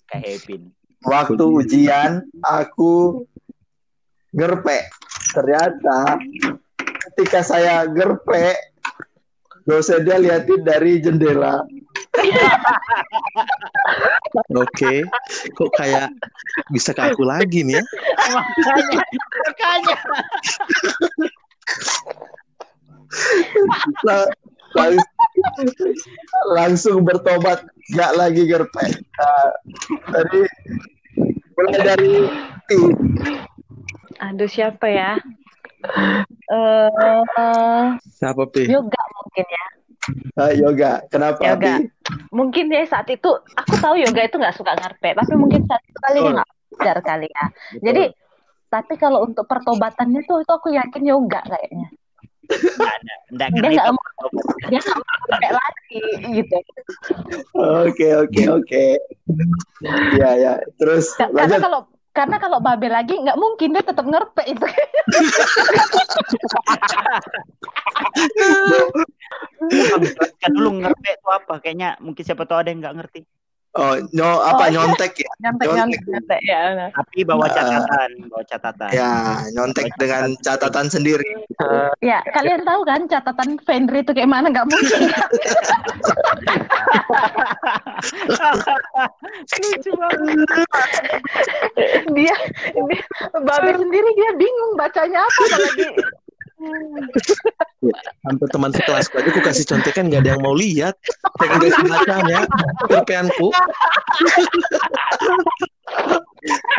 Kak 0.07 0.21
Happy. 0.21 0.67
waktu 1.03 1.45
ujian 1.45 2.11
aku 2.41 3.23
gerpe. 4.31 4.87
Ternyata 5.35 5.99
ketika 7.11 7.43
saya 7.43 7.83
gerpe, 7.91 8.55
dosennya 9.67 10.23
liatin 10.23 10.63
dari 10.63 11.03
jendela. 11.03 11.67
Oke, 14.55 15.03
kok 15.55 15.71
kayak 15.75 16.11
bisa 16.71 16.95
ke 16.95 17.03
aku 17.03 17.27
lagi 17.27 17.67
nih 17.67 17.79
ya? 17.79 17.83
Makanya, 18.31 19.03
makanya. 19.43 19.97
La- 24.07 24.31
lang- 24.75 24.99
langsung 26.55 27.03
bertobat 27.07 27.63
nggak 27.95 28.13
lagi 28.19 28.43
gerpe 28.49 28.87
Nah, 29.15 29.51
dari 30.11 30.43
mulai 31.55 31.79
dari 31.83 32.15
tim 32.67 32.91
Aduh 34.25 34.49
siapa 34.49 34.87
ya? 34.89 35.21
Eh 36.49 37.13
Siapa 38.17 38.43
Pi? 38.49 38.65
yoga 38.69 39.03
mungkin 39.21 39.47
ya. 39.49 39.67
uh, 40.41 40.53
yoga 40.53 40.93
kenapa 41.09 41.41
Yoga. 41.45 41.81
Pi? 41.81 41.89
Mungkin 42.35 42.67
ya 42.73 42.85
saat 42.89 43.09
itu 43.09 43.31
aku 43.55 43.75
tahu 43.79 43.95
yoga 43.97 44.21
itu 44.25 44.37
nggak 44.41 44.57
suka 44.57 44.73
ngarpe, 44.77 45.15
tapi 45.15 45.33
mungkin 45.37 45.63
saat 45.69 45.83
itu 45.87 45.99
kali 46.03 46.19
dia 46.21 46.33
nggak 46.35 46.51
belajar 46.75 46.97
kali 47.05 47.29
ya. 47.31 47.45
Jadi 47.81 48.05
tapi 48.69 48.95
kalau 48.99 49.23
untuk 49.23 49.47
pertobatannya 49.47 50.27
tuh 50.27 50.43
itu 50.43 50.51
aku 50.51 50.69
yakin 50.75 51.03
yoga 51.07 51.41
kayaknya. 51.47 51.89
Enggak 53.33 53.49
Dia 53.55 53.61
ngerti 53.65 53.75
nggak 53.79 53.89
kok. 53.89 53.95
mau 53.97 54.29
dia 54.69 54.81
nggak 54.83 54.99
mau 54.99 55.13
ngarpe 55.15 55.49
lagi 55.53 56.01
gitu. 56.43 56.57
oke 57.55 58.09
oke 58.27 58.43
oke 58.51 58.85
ya 60.19 60.31
ya 60.37 60.53
terus 60.77 61.13
Ka- 61.15 61.31
Karena 61.31 61.57
lanjut 61.57 61.61
kalau 61.63 61.81
karena 62.15 62.39
kalau 62.39 62.63
babe 62.63 62.87
lagi 62.87 63.19
nggak 63.19 63.35
mungkin 63.35 63.75
dia 63.75 63.83
tetap 63.83 64.07
ngerpe 64.07 64.43
itu. 64.47 64.67
Kan 70.39 70.51
dulu 70.55 70.71
ngerti 70.79 71.09
itu 71.11 71.29
apa? 71.29 71.59
Kayaknya 71.59 71.99
mungkin 71.99 72.23
siapa 72.23 72.47
tahu 72.47 72.63
ada 72.63 72.71
yang 72.71 72.81
nggak 72.87 72.97
ngerti. 73.03 73.21
Oh 73.75 73.95
nyo 74.11 74.29
apa 74.41 74.63
Oh, 74.65 74.67
iya. 74.67 74.73
nyontek 74.75 75.13
ya 75.19 75.31
Nyampe 75.41 75.63
Nyontek. 75.67 75.77
nyampe 75.77 75.97
nyampe 76.09 76.37
ya. 76.43 76.61
Tapi 76.91 77.19
bawa 77.23 77.45
Ah. 77.45 77.53
catatan, 77.53 78.11
bawa 78.27 78.43
catatan. 78.47 78.91
ya 78.91 79.11
nyontek 79.53 79.87
dengan 79.97 80.25
catatan 80.41 80.87
sendiri 80.89 81.27
Ya, 82.01 82.19
kalian 82.31 82.63
tahu 82.63 82.83
kan 82.85 83.01
catatan 83.07 83.57
Fendri 83.63 84.01
itu 84.01 84.13
kayak 84.13 84.29
mana? 84.29 84.51
Nggak 84.51 84.67
mungkin. 84.67 85.01
Lucu 89.55 89.91
banget. 89.95 90.49
dia, 92.13 92.37
dia 92.75 93.03
babe 93.35 93.71
sendiri 93.75 94.09
dia 94.15 94.31
bingung 94.37 94.73
bacanya 94.77 95.19
apa 95.21 95.41
apalagi. 95.47 95.89
Sampai 98.25 98.47
teman 98.49 98.73
sekelasku 98.73 99.15
aja 99.21 99.29
aku 99.29 99.41
kasih 99.45 99.65
contekan 99.69 100.09
nggak 100.09 100.25
ada 100.25 100.31
yang 100.37 100.43
mau 100.43 100.57
lihat. 100.57 100.97
Pengen 101.37 101.59
kasih 101.61 101.85
bacanya, 101.85 102.41
kerpeanku. 102.89 103.49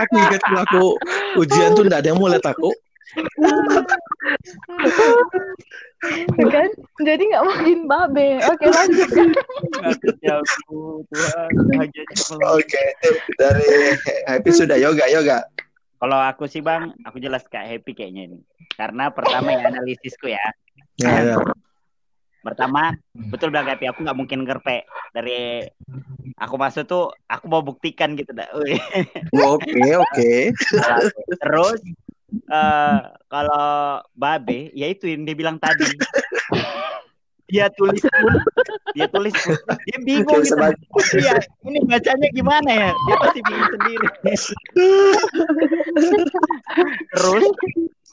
aku 0.01 0.13
ingat 0.17 0.41
aku 0.65 0.85
ujian 1.37 1.77
tuh 1.77 1.85
nggak 1.85 2.01
ada 2.01 2.09
yang 2.09 2.19
mau 2.19 2.29
lihat 2.31 2.45
aku. 2.45 2.73
kan 6.51 6.69
jadi 7.01 7.23
nggak 7.23 7.43
mungkin 7.47 7.79
babe 7.87 8.43
oke 8.43 8.65
lanjut 8.67 9.09
Oke, 12.45 12.83
dari 13.39 13.95
Happy 14.27 14.51
sudah 14.51 14.75
yoga 14.75 15.05
yoga. 15.07 15.45
Kalau 16.05 16.21
aku 16.21 16.45
sih 16.45 16.61
bang 16.61 16.93
aku 17.01 17.17
jelas 17.17 17.41
kak 17.49 17.65
happy 17.65 17.97
kayaknya 17.97 18.29
ini 18.29 18.37
karena 18.77 19.09
pertama 19.09 19.49
ya 19.57 19.73
analisisku 19.73 20.29
ya 20.29 20.45
Ya, 21.01 21.33
ya. 21.33 21.35
pertama 22.45 22.93
betul 23.33 23.49
bilang 23.49 23.65
happy 23.65 23.89
aku 23.89 24.05
nggak 24.05 24.15
mungkin 24.15 24.45
ngerpe 24.45 24.85
dari 25.17 25.65
aku 26.37 26.55
masuk 26.61 26.85
tuh 26.85 27.09
aku 27.25 27.49
mau 27.49 27.65
buktikan 27.65 28.13
gitu 28.13 28.37
dah 28.37 28.45
Wih. 28.53 28.77
Oke, 29.33 29.97
oke. 29.97 30.31
terus 31.41 31.81
eh 32.29 32.99
kalau 33.27 33.97
babe 34.13 34.69
ya 34.77 34.87
itu 34.93 35.09
yang 35.09 35.25
dia 35.25 35.33
bilang 35.33 35.57
tadi 35.57 35.89
dia 37.45 37.69
tulis 37.77 38.01
pun 38.01 38.33
dia 38.97 39.07
tulis 39.11 39.33
pun. 39.33 39.57
Dia 39.85 39.97
bingung 40.01 40.41
gitu. 40.41 40.57
Iya 41.21 41.37
ini 41.67 41.79
bacanya 41.85 42.27
gimana 42.33 42.71
ya? 42.71 42.89
Dia 42.93 43.15
pasti 43.21 43.39
bingung 43.45 43.69
sendiri. 43.69 44.07
Terus 47.13 47.45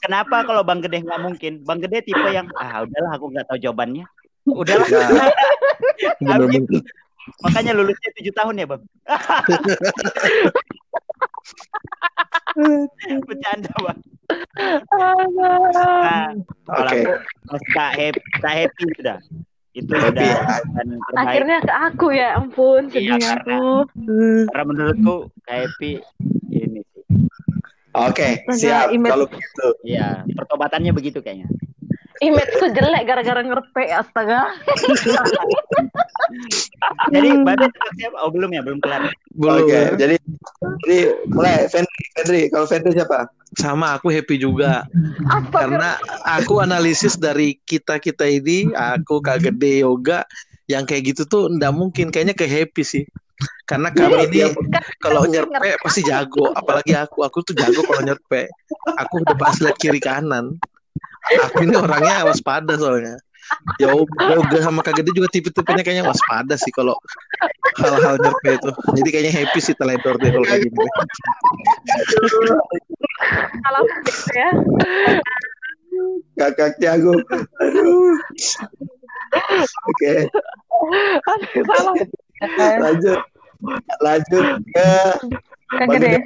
kenapa 0.05 0.45
kalau 0.45 0.61
bang 0.61 0.85
gede 0.85 1.01
nggak 1.01 1.21
mungkin? 1.23 1.53
Bang 1.65 1.81
gede 1.81 2.05
tipe 2.05 2.29
yang 2.29 2.45
ah 2.61 2.85
udahlah 2.85 3.11
aku 3.17 3.25
nggak 3.33 3.45
tahu 3.49 3.57
jawabannya. 3.57 4.05
Udahlah. 4.45 4.87
Nah, 6.21 6.37
bener-bener. 6.37 6.83
makanya 7.39 7.71
lulusnya 7.71 8.11
tujuh 8.19 8.35
tahun 8.35 8.59
ya 8.59 8.67
bang. 8.67 8.83
Bercanda 13.27 13.71
bang 13.81 13.99
nah 14.93 16.31
kalau 16.63 16.85
Oke. 16.85 16.99
aku 16.99 17.13
pas 17.45 17.63
tak 17.71 17.91
happy 17.95 18.21
tak 18.39 18.53
happy 18.55 18.83
sudah 18.95 19.17
itu 19.73 19.89
Happy 19.89 20.21
sudah 20.21 20.21
ya? 20.21 20.37
akhirnya 21.17 21.57
ke 21.59 21.73
aku 21.73 22.05
ya 22.09 22.27
ampun 22.37 22.81
Iya, 22.87 22.91
sedih 22.91 23.19
karena- 23.19 23.33
aku 23.33 23.61
karena 24.47 24.63
menurutku 24.63 25.15
Kak 25.43 25.55
happy 25.59 25.91
ini 26.51 26.81
sih 26.85 27.03
Oke, 27.93 28.41
Astaga, 28.41 28.57
siap. 28.57 28.85
image- 28.89 29.13
Kalau 29.13 29.29
begitu. 29.29 29.67
Iya, 29.85 30.25
pertobatannya 30.27 30.91
begitu 30.91 31.21
kayaknya. 31.21 31.45
imageku 32.19 32.65
jelek 32.71 33.03
gara-gara 33.03 33.39
ngerpe 33.39 33.83
astaga 33.85 34.49
Jadi 37.13 37.27
siapa? 37.93 38.15
Oh 38.17 38.29
belum 38.29 38.49
ya, 38.49 38.61
belum 38.61 38.79
kelar. 38.79 39.01
Belum. 39.31 39.61
Oke, 39.61 39.79
jadi 39.93 40.15
jadi 40.81 40.97
mulai 41.29 41.67
Fendri, 41.67 42.01
Fendri. 42.13 42.41
Kalau 42.49 42.65
Fendri 42.65 42.91
siapa? 42.91 43.27
Sama 43.57 43.97
aku 43.97 44.09
happy 44.09 44.41
juga. 44.41 44.85
astaga 45.29 45.53
Karena 45.53 45.89
aku 46.25 46.59
analisis 46.63 47.15
dari 47.19 47.59
kita-kita 47.63 48.25
ini, 48.25 48.71
aku 48.73 49.21
Kak 49.21 49.45
Gede 49.45 49.85
Yoga, 49.85 50.25
yang 50.71 50.87
kayak 50.87 51.13
gitu 51.13 51.23
tuh 51.27 51.43
ndak 51.51 51.73
mungkin. 51.75 52.09
Kayaknya 52.09 52.35
ke 52.35 52.45
happy 52.49 52.83
sih. 52.85 53.05
Karena 53.67 53.91
kami 53.91 54.29
ini 54.29 54.51
kalau 54.99 55.27
nyerpe 55.27 55.75
pasti 55.83 56.03
jago. 56.03 56.51
Apalagi 56.55 56.95
aku, 56.95 57.23
aku 57.23 57.43
tuh 57.43 57.55
jago 57.55 57.83
kalau 57.83 58.01
nyerpe. 58.03 58.47
Aku 58.99 59.23
udah 59.23 59.35
pas 59.35 59.55
lihat 59.59 59.75
kiri 59.79 59.99
kanan. 59.99 60.59
Aku 61.49 61.63
ini 61.63 61.75
orangnya 61.75 62.27
waspada 62.27 62.75
soalnya. 62.75 63.15
Yoga, 63.79 64.39
yoga 64.39 64.57
sama 64.63 64.79
Kak 64.85 64.99
Gede 64.99 65.11
juga 65.15 65.27
tipe-tipenya 65.31 65.83
kayaknya 65.83 66.05
waspada 66.07 66.55
sih 66.55 66.71
kalau 66.71 66.95
hal-hal 67.79 68.15
nyerpe 68.21 68.49
itu. 68.59 68.69
Jadi 68.95 69.09
kayaknya 69.09 69.33
happy 69.43 69.59
sih 69.59 69.75
teledor 69.75 70.15
deh 70.19 70.29
kalau 70.31 70.45
kayak 70.47 70.61
gini. 70.67 70.73
gitu 70.73 70.87
ya 74.33 74.49
Kakak 76.39 76.81
Tiago. 76.81 77.13
Aduh. 77.61 78.17
Oke, 79.89 80.13
lanjut. 82.81 83.19
Lanjut 84.03 84.45
ke 84.75 84.89
kagak 85.71 85.99
deh 86.03 86.19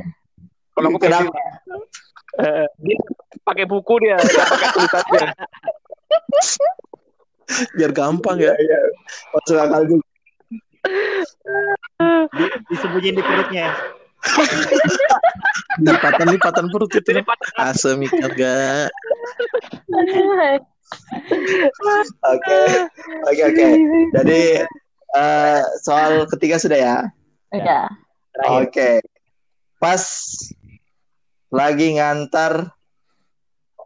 Kalau 0.74 0.88
aku 0.94 1.00
kenapa? 1.02 1.32
Eh, 2.38 2.66
dia 2.86 2.98
pakai 3.42 3.66
buku 3.66 3.98
dia, 4.06 4.18
dia 4.22 4.46
pakai 4.46 4.68
tulisannya. 4.78 5.26
Biar 7.76 7.92
gampang 7.96 8.38
ya. 8.40 8.54
Iya, 8.54 8.80
masuk 9.32 9.58
akal 9.58 9.82
juga. 9.88 10.08
Di- 12.36 12.58
Disembunyiin 12.72 13.16
di 13.18 13.24
perutnya. 13.24 13.68
Lipatan-lipatan 15.80 16.68
perut 16.72 16.92
itu. 16.92 17.02
Jadi 17.02 17.22
pas 17.24 17.40
Asem 17.56 18.04
ikan 18.04 18.32
gak. 18.36 18.92
Oke, 22.28 22.60
oke, 23.28 23.44
oke. 23.52 23.68
Jadi 24.16 24.42
eh, 25.16 25.62
soal 25.84 26.28
ketiga 26.32 26.60
sudah 26.60 26.80
ya. 26.80 26.98
ya. 27.52 27.82
Oke. 28.64 29.00
Pas 29.78 30.04
lagi 31.48 31.96
ngantar 31.96 32.76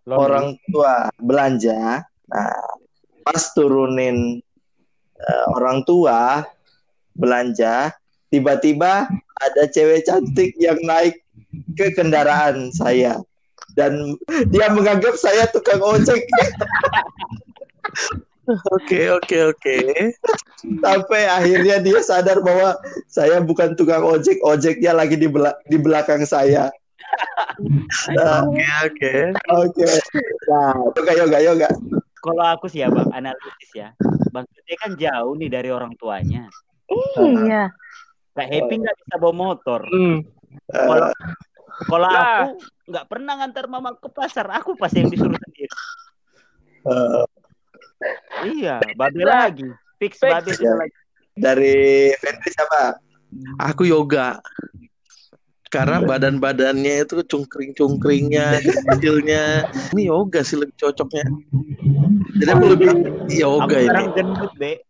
orang 0.08 0.58
tua 0.74 1.14
belanja, 1.22 2.02
nah 2.26 2.58
pas 3.24 3.42
turunin 3.54 4.42
eh, 5.18 5.46
orang 5.58 5.86
tua 5.86 6.46
belanja, 7.18 7.92
tiba-tiba 8.32 9.10
ada 9.42 9.64
cewek 9.68 10.06
cantik 10.08 10.56
yang 10.58 10.80
naik 10.86 11.22
ke 11.76 11.92
kendaraan 11.92 12.72
saya 12.72 13.20
dan 13.76 14.16
dia 14.52 14.72
menganggap 14.72 15.16
saya 15.20 15.48
tukang 15.52 15.80
ojek 15.84 16.24
Oke 18.76 19.08
oke 19.08 19.38
oke. 19.54 19.78
sampai 20.84 21.22
akhirnya 21.30 21.80
dia 21.80 22.00
sadar 22.04 22.42
bahwa 22.44 22.76
saya 23.08 23.40
bukan 23.40 23.78
tukang 23.80 24.04
ojek, 24.04 24.42
ojeknya 24.44 24.92
lagi 24.92 25.16
di, 25.16 25.30
bela- 25.30 25.56
di 25.70 25.78
belakang 25.80 26.26
saya. 26.28 26.68
Oke 28.12 28.66
oke. 28.84 29.14
Oke. 29.56 29.88
Nah, 30.50 30.74
yoga 30.98 31.14
yoga 31.16 31.40
yoga. 31.40 31.70
Kalau 32.22 32.46
aku 32.46 32.70
sih 32.70 32.86
ya 32.86 32.88
bang, 32.88 33.10
analisis 33.10 33.72
ya. 33.74 33.90
Bang 34.30 34.46
Gede 34.54 34.74
kan 34.78 34.92
jauh 34.94 35.34
nih 35.36 35.50
dari 35.50 35.70
orang 35.74 35.98
tuanya. 35.98 36.46
iya 36.88 37.72
Kak 38.32 38.48
Happy 38.48 38.74
nggak 38.80 38.96
bisa 39.04 39.16
bawa 39.20 39.34
motor. 39.34 39.82
Hmm. 39.90 40.24
Kalau 40.72 41.10
kalau 41.90 42.08
Nah. 42.08 42.22
aku 42.22 42.48
nggak 42.88 43.06
pernah 43.10 43.34
ngantar 43.42 43.66
mama 43.68 43.92
ke 43.98 44.08
pasar, 44.08 44.48
aku 44.54 44.78
pasti 44.78 45.02
yang 45.04 45.12
disuruh 45.12 45.36
sendiri. 45.36 45.76
Eh, 46.82 47.26
Iya, 48.42 48.82
babe 48.98 49.22
Nah. 49.22 49.46
lagi. 49.46 49.68
Fix 50.02 50.18
Fix, 50.18 50.32
babe 50.32 50.50
ya. 50.50 50.56
sudah 50.58 50.76
lagi. 50.80 50.96
dari 51.38 51.78
Fendri 52.18 52.50
siapa? 52.50 52.98
Aku 53.62 53.86
yoga. 53.86 54.42
Karena 55.72 56.04
badan-badannya 56.04 57.08
itu 57.08 57.24
cungkring-cungkringnya, 57.32 58.60
kecilnya. 58.92 59.64
Ini 59.96 60.12
yoga 60.12 60.44
sih 60.44 60.60
lebih 60.60 60.76
cocoknya. 60.76 61.24
Jadi 62.44 62.50
aku 62.52 62.66
lebih 62.76 62.88
Aku 62.92 63.32
yoga 63.32 63.78
ini. 63.80 63.88
sekarang 63.88 64.12
gendut, 64.12 64.52
Be. 64.60 64.84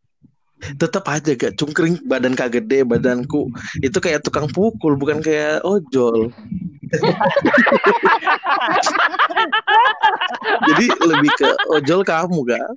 Tetap 0.62 1.10
aja 1.10 1.34
gak 1.34 1.58
cungkring 1.58 1.98
badan 2.06 2.38
kak 2.38 2.54
gede 2.54 2.86
badanku 2.86 3.50
itu 3.82 3.98
kayak 3.98 4.22
tukang 4.22 4.46
pukul 4.46 4.94
bukan 4.94 5.18
kayak 5.18 5.58
ojol. 5.66 6.30
Jadi 10.70 10.86
lebih 11.02 11.34
ke 11.34 11.50
ojol 11.74 12.06
kamu 12.06 12.46
gak? 12.46 12.70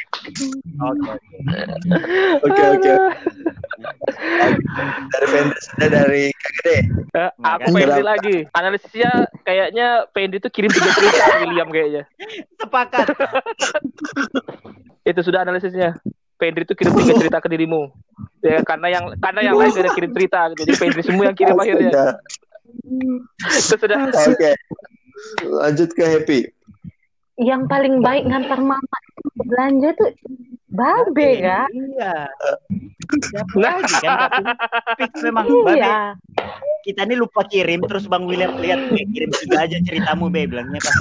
Oke 2.40 2.62
oke. 2.72 2.92
Dari 5.10 5.26
Fendri 5.28 5.58
sudah 5.60 5.88
dari 5.88 6.24
Gede. 6.32 6.76
Eh, 7.14 7.30
aku 7.40 7.68
kan 7.70 7.72
Fendi 7.72 8.02
lagi. 8.02 8.36
Analisisnya 8.52 9.10
kayaknya 9.46 10.08
Fendi 10.10 10.36
itu 10.42 10.48
kirim 10.50 10.70
tiga 10.72 10.90
cerita 10.92 11.22
William 11.44 11.68
kayaknya. 11.70 12.02
Sepakat. 12.58 13.06
Itu 15.04 15.20
sudah 15.20 15.44
analisisnya. 15.44 16.00
Fendi 16.34 16.66
itu 16.66 16.74
kirim 16.74 16.96
tiga 16.96 17.14
cerita 17.20 17.38
ke 17.38 17.48
dirimu. 17.52 17.92
Ya 18.42 18.64
karena 18.64 18.90
yang 18.90 19.04
karena 19.22 19.52
yang 19.52 19.54
lain 19.54 19.70
ada 19.76 19.92
kirim 19.92 20.10
cerita 20.16 20.50
gitu. 20.50 20.66
Jadi 20.66 20.72
Fendi 20.74 21.00
semua 21.04 21.24
yang 21.30 21.36
kirim 21.36 21.56
akhirnya. 21.60 21.90
Astaga. 21.92 22.06
Itu 23.54 23.76
sudah 23.78 23.96
Oke. 24.10 24.52
Lanjut 25.46 25.88
ke 25.94 26.04
Happy. 26.04 26.40
yang 27.34 27.66
paling 27.66 27.98
baik 27.98 28.30
ngantar 28.30 28.62
mama 28.62 28.98
belanja 29.42 29.90
tuh 29.98 30.14
babe 30.74 31.30
kan 31.40 31.70
Iya. 31.70 32.14
Siapa 33.30 33.54
lagi 33.56 33.94
kan? 34.02 34.18
Fix 34.98 35.12
memang 35.26 35.46
babe. 35.62 35.78
iya 35.78 36.18
Kita 36.84 37.08
ini 37.08 37.16
lupa 37.16 37.46
kirim 37.48 37.80
terus 37.88 38.04
Bang 38.04 38.28
William 38.28 38.60
lihat 38.60 38.76
"Be, 38.92 39.08
kirim 39.08 39.32
tiga 39.32 39.64
aja 39.64 39.80
ceritamu 39.80 40.28
Be 40.28 40.44
bilangnya 40.44 40.76
pas 40.84 40.92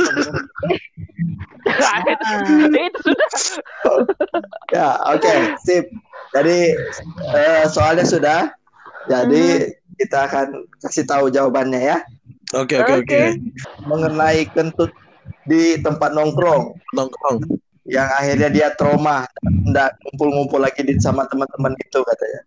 itu, 2.07 2.69
itu 2.87 2.99
sudah. 3.03 3.29
Ya, 4.71 4.95
oke, 5.11 5.33
sip. 5.63 5.91
Jadi 6.31 6.71
eh, 7.35 7.63
soalnya 7.67 8.05
sudah. 8.07 8.39
Jadi 9.11 9.75
kita 9.99 10.31
akan 10.31 10.63
kasih 10.79 11.03
tahu 11.03 11.27
jawabannya 11.27 11.83
ya. 11.83 11.97
Oke 12.55 12.79
oke 12.79 13.03
oke. 13.03 13.03
Oke. 13.03 13.23
Mengenai 13.83 14.47
kentut 14.55 14.91
di 15.43 15.75
tempat 15.83 16.15
nongkrong 16.15 16.79
nongkrong. 16.95 17.43
Yang 17.83 18.07
akhirnya 18.07 18.47
dia 18.47 18.67
trauma 18.73 19.27
nggak 19.43 19.89
ngumpul-ngumpul 19.99 20.59
lagi 20.59 20.81
di 20.81 20.95
sama 20.99 21.27
teman-teman 21.27 21.75
itu 21.77 21.99
katanya. 21.99 22.41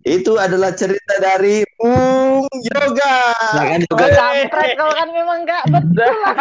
Itu 0.00 0.40
adalah 0.40 0.72
cerita 0.72 1.14
dari 1.20 1.60
Bung 1.76 2.48
Yoga. 2.64 3.16
Nah 3.52 3.64
kan 3.68 3.80
Oh, 3.84 3.88
juga 3.92 4.06
kampret 4.10 4.70
kau 4.74 4.90
kan 4.90 5.08
memang 5.12 5.38
nggak 5.44 5.62
betul 5.68 6.10
Kak. 6.24 6.34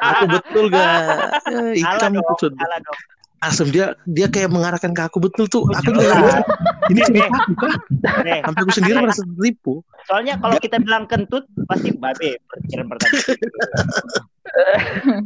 aku 0.00 0.24
betul 0.32 0.64
gak? 0.72 1.04
Salah 1.44 1.76
Ikam 1.76 2.12
dong. 2.16 2.98
Asem 3.44 3.68
dia 3.68 3.92
dia 4.08 4.24
kayak 4.32 4.48
mengarahkan 4.48 4.96
ke 4.96 5.02
aku 5.04 5.20
betul 5.20 5.44
tuh. 5.44 5.68
Aku 5.68 5.92
juga 5.92 6.08
Salah. 6.08 6.16
ngerasa, 6.24 6.40
ini 6.88 7.00
cerita 7.04 7.26
aku 7.28 7.52
kan. 7.60 7.72
Sampai 8.40 8.60
aku 8.64 8.72
sendiri 8.72 8.96
merasa 9.04 9.22
tertipu. 9.22 9.74
soalnya 10.04 10.34
kalau 10.36 10.56
kita 10.56 10.76
bilang 10.80 11.04
kentut 11.04 11.44
pasti 11.68 11.92
babe 11.92 12.40
pikiran 12.64 12.88
pertama. 12.88 13.12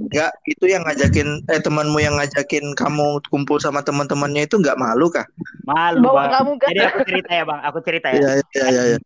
Enggak, 0.08 0.32
itu 0.48 0.64
yang 0.64 0.82
ngajakin 0.88 1.28
eh 1.52 1.60
temanmu 1.60 1.98
yang 2.00 2.16
ngajakin 2.16 2.72
kamu 2.72 3.20
kumpul 3.28 3.60
sama 3.60 3.84
teman-temannya 3.84 4.48
itu 4.48 4.56
nggak 4.56 4.80
malu 4.80 5.12
kah? 5.12 5.28
Malu 5.68 6.04
Bawa 6.08 6.28
bang. 6.28 6.32
kamu 6.40 6.52
kan. 6.56 6.68
Jadi 6.72 6.80
aku 6.84 6.98
cerita 7.04 7.30
ya 7.32 7.44
bang, 7.44 7.60
aku 7.64 7.78
cerita 7.84 8.06
ya. 8.08 8.18
Iya 8.18 8.30
iya 8.40 8.64
iya 8.72 8.82
iya. 8.94 8.98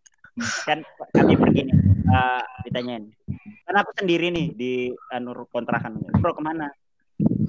Kan 0.64 0.78
kami 1.12 1.34
pergi 1.36 1.60
nih, 1.68 1.76
eh, 2.08 2.42
ditanyain. 2.64 3.04
Kan 3.66 3.74
aku 3.76 3.90
sendiri 3.98 4.26
nih 4.30 4.46
di 4.54 4.72
anur 5.10 5.44
kontrakan. 5.50 5.98
Bro 6.22 6.38
ke 6.38 6.42
mana? 6.42 6.70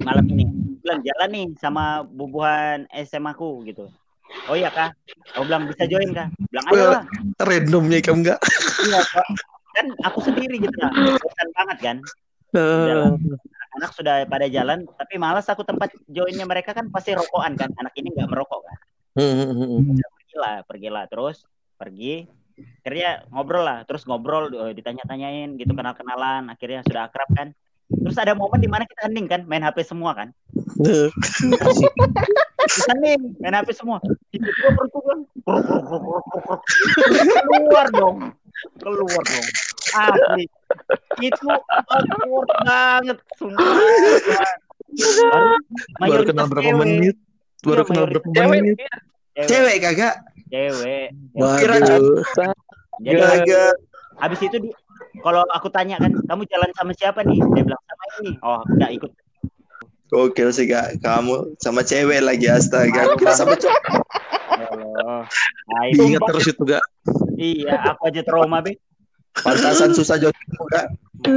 Malam 0.02 0.26
ini. 0.30 0.44
Bilang 0.84 1.00
jalan 1.00 1.30
nih 1.32 1.46
sama 1.56 2.04
bubuhan 2.04 2.84
SMA 2.92 3.32
ku 3.38 3.64
gitu. 3.64 3.88
Oh 4.50 4.56
iya 4.58 4.68
kah? 4.68 4.92
Aku 5.36 5.46
bilang 5.48 5.64
bisa 5.70 5.86
join 5.88 6.10
kah? 6.12 6.28
Bilang 6.50 6.66
ayo 6.74 6.84
lah. 6.92 7.02
Randomnya 7.40 7.98
Ikam 8.02 8.20
enggak? 8.20 8.38
Iya, 8.84 9.00
Kak. 9.00 9.26
kan 9.74 9.86
aku 10.06 10.22
sendiri 10.22 10.54
gitu 10.62 10.76
lah. 10.78 10.90
Bosan 11.18 11.48
banget 11.56 11.78
kan. 11.82 11.96
Eh, 12.54 13.10
Anak 13.74 13.90
sudah 13.90 14.22
pada 14.30 14.46
jalan, 14.46 14.86
tapi 14.94 15.18
malas 15.18 15.50
aku 15.50 15.66
tempat 15.66 15.90
joinnya 16.06 16.46
mereka 16.46 16.70
kan 16.70 16.86
pasti 16.94 17.10
rokokan 17.10 17.58
kan. 17.58 17.74
Anak 17.74 17.90
ini 17.98 18.14
nggak 18.14 18.30
merokok 18.30 18.62
kan. 18.62 18.78
hmm, 19.18 19.34
hmm, 19.34 19.54
hmm. 19.54 19.98
pergilah 19.98 20.56
pergilah 20.66 21.04
terus 21.06 21.46
pergi 21.78 22.26
akhirnya 22.54 23.26
ngobrol 23.34 23.66
lah 23.66 23.82
terus 23.86 24.06
ngobrol 24.06 24.50
eh, 24.50 24.72
ditanya-tanyain 24.74 25.58
gitu 25.58 25.74
kenal-kenalan 25.74 26.50
akhirnya 26.50 26.86
sudah 26.86 27.10
akrab 27.10 27.26
kan 27.34 27.50
terus 27.90 28.16
ada 28.16 28.32
momen 28.34 28.62
di 28.62 28.70
mana 28.70 28.86
kita 28.86 29.10
hening 29.10 29.26
kan 29.26 29.42
main 29.46 29.62
HP 29.62 29.82
semua 29.86 30.14
kan 30.14 30.28
hening 32.90 33.22
main 33.42 33.54
HP 33.54 33.74
semua 33.74 33.98
perut 34.02 34.90
kruk. 34.90 36.60
keluar 37.50 37.86
dong 37.90 38.34
keluar 38.78 39.22
dong 39.22 39.46
asli 39.94 40.44
itu 41.20 41.48
awkward 41.86 42.50
banget 42.62 43.18
sumpah 43.36 43.62
baru, 44.94 45.46
Baru 45.98 46.22
kenal 46.26 46.46
berapa 46.46 46.62
cewek. 46.64 46.78
menit? 46.78 47.16
Baru 47.64 47.82
Iya, 47.82 47.88
kenal 47.88 48.04
berapa 48.06 48.26
Cewek, 48.28 48.48
menit? 48.60 48.76
iya. 48.76 48.94
cewek 49.34 49.48
Cewek 49.48 49.76
kagak? 49.80 50.14
cewek 50.50 51.06
Waduh. 51.34 52.22
jadi 53.00 53.18
Kagak. 53.18 53.74
habis 54.16 54.40
itu 54.40 54.56
di 54.60 54.70
kalau 55.18 55.42
aku 55.50 55.66
tanya 55.68 55.98
kan 55.98 56.12
kamu 56.24 56.42
jalan 56.46 56.70
sama 56.74 56.92
siapa 56.92 57.22
nih 57.22 57.38
dia 57.54 57.62
bilang 57.62 57.82
sama 57.82 58.04
ini 58.20 58.32
oh 58.40 58.62
nggak 58.68 58.92
ikut 58.94 59.10
Gokil 60.04 60.54
sih 60.54 60.70
kak. 60.70 61.02
Kamu 61.02 61.58
sama 61.58 61.82
cewek 61.82 62.22
lagi 62.22 62.46
astaga. 62.46 63.18
Kira 63.18 63.34
sama 63.34 63.58
cowok. 63.58 63.82
Allah 64.54 65.26
nah, 65.66 65.82
Ingat 65.90 66.22
terus 66.30 66.46
itu 66.54 66.62
gak? 66.62 66.84
iya 67.34 67.74
aku 67.90 68.10
aja 68.10 68.22
trauma 68.22 68.62
be 68.62 68.78
Pantasan 69.34 69.90
susah 69.90 70.14
jodohmu 70.22 70.62
kak. 70.70 70.94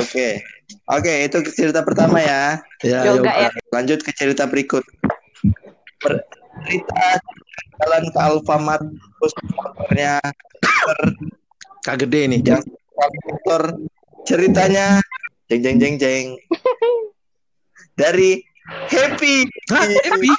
Oke. 0.00 0.40
Oke, 0.88 1.28
itu 1.28 1.36
cerita 1.52 1.84
pertama 1.84 2.16
ya. 2.16 2.64
Ya, 2.80 3.12
Yoga 3.12 3.28
ya. 3.28 3.52
Lanjut 3.68 4.00
ke 4.00 4.08
cerita 4.16 4.48
berikut. 4.48 4.80
Per- 6.00 6.24
cerita 6.64 7.20
jalan 7.82 8.02
ke 8.08 8.18
Alfamart 8.18 8.84
terus 8.88 9.32
motornya 9.52 10.16
Kak 11.86 12.06
gede 12.06 12.30
nih. 12.30 12.40
yang 12.40 12.62
motor 13.26 13.74
ceritanya 14.22 15.02
jeng 15.50 15.60
jeng 15.66 15.76
jeng 15.82 15.94
jeng 15.98 16.26
dari 18.00 18.38
Happy. 18.68 19.46
Hah, 19.72 19.86
Epi. 19.86 20.30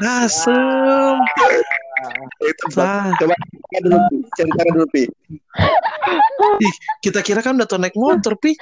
Asem. 0.00 1.16
Itu 2.40 2.64
Wah, 2.80 3.12
coba 3.20 3.34
dulu, 3.84 3.96
Pi. 4.08 4.16
ceritakan 4.40 4.72
dulu 4.80 4.88
Pi. 4.88 5.04
ih, 6.64 6.74
kita 7.04 7.20
kira 7.20 7.44
kan 7.44 7.60
udah 7.60 7.68
tau 7.68 7.76
naik 7.76 7.92
motor, 7.92 8.32
Pi. 8.40 8.56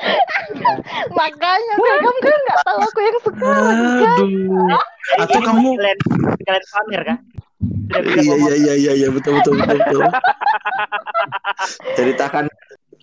Makanya 1.14 1.74
kamu 1.78 2.10
kan 2.18 2.38
nggak 2.42 2.60
tahu 2.66 2.78
aku 2.82 2.98
yang 2.98 3.18
sekarang. 3.22 3.76
Aduh. 4.02 4.78
Atau 5.22 5.40
kamu 5.40 5.68
kalian 5.78 5.98
kalian 6.44 6.64
pamer 6.74 7.02
kan 7.06 7.18
Sudah 7.58 8.00
bisa 8.04 8.20
Iya 8.22 8.34
bawa 8.38 8.54
iya 8.54 8.74
iya 8.78 8.92
iya 8.94 9.08
betul 9.10 9.38
betul 9.38 9.54
betul. 9.58 9.78
betul. 9.82 10.02
Ceritakan 11.98 12.44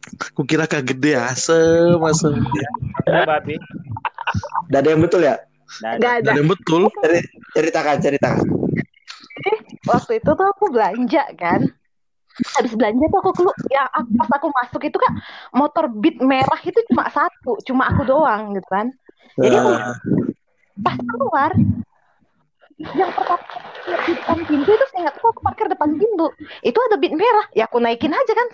Aku 0.06 0.46
kira 0.46 0.70
kak 0.70 0.86
gede 0.86 1.18
asem 1.18 1.98
asem. 2.06 2.36
motor, 3.10 3.26
babe 3.26 3.58
Gak 4.70 4.80
ada 4.82 4.90
yang 4.94 5.02
betul 5.02 5.22
ya? 5.26 5.36
Nggak 5.82 6.14
ada. 6.22 6.26
Dan 6.26 6.34
yang 6.42 6.50
betul. 6.50 6.82
Ceri- 7.02 7.30
ceritakan, 7.54 7.96
ceritakan. 8.02 8.48
Waktu 9.86 10.12
itu 10.22 10.30
tuh 10.34 10.48
aku 10.50 10.66
belanja 10.74 11.24
kan. 11.38 11.62
Habis 12.60 12.76
belanja 12.76 13.06
tuh 13.08 13.20
aku 13.24 13.32
keluar, 13.32 13.56
ya 13.72 13.88
aku- 13.96 14.12
pas 14.20 14.30
aku 14.36 14.48
masuk 14.52 14.82
itu 14.84 14.98
kan 15.00 15.14
motor 15.56 15.88
beat 15.88 16.20
merah 16.20 16.60
itu 16.60 16.76
cuma 16.92 17.08
satu, 17.08 17.56
cuma 17.64 17.88
aku 17.88 18.04
doang 18.04 18.52
gitu 18.52 18.68
kan. 18.68 18.92
Jadi 19.40 19.56
aku 19.56 19.72
Nah, 19.72 19.96
pas 20.84 20.98
keluar 21.00 21.52
yang 22.76 23.12
pertama 23.16 23.40
di 24.04 24.12
depan 24.20 24.40
pintu 24.44 24.70
itu 24.76 24.86
saya 24.92 25.08
tahu 25.16 25.32
aku 25.32 25.40
parkir 25.40 25.72
depan 25.72 25.96
pintu 25.96 26.28
itu 26.60 26.76
ada 26.76 27.00
bit 27.00 27.16
merah 27.16 27.48
ya 27.56 27.72
aku 27.72 27.80
naikin 27.80 28.12
aja 28.12 28.34
kan 28.36 28.48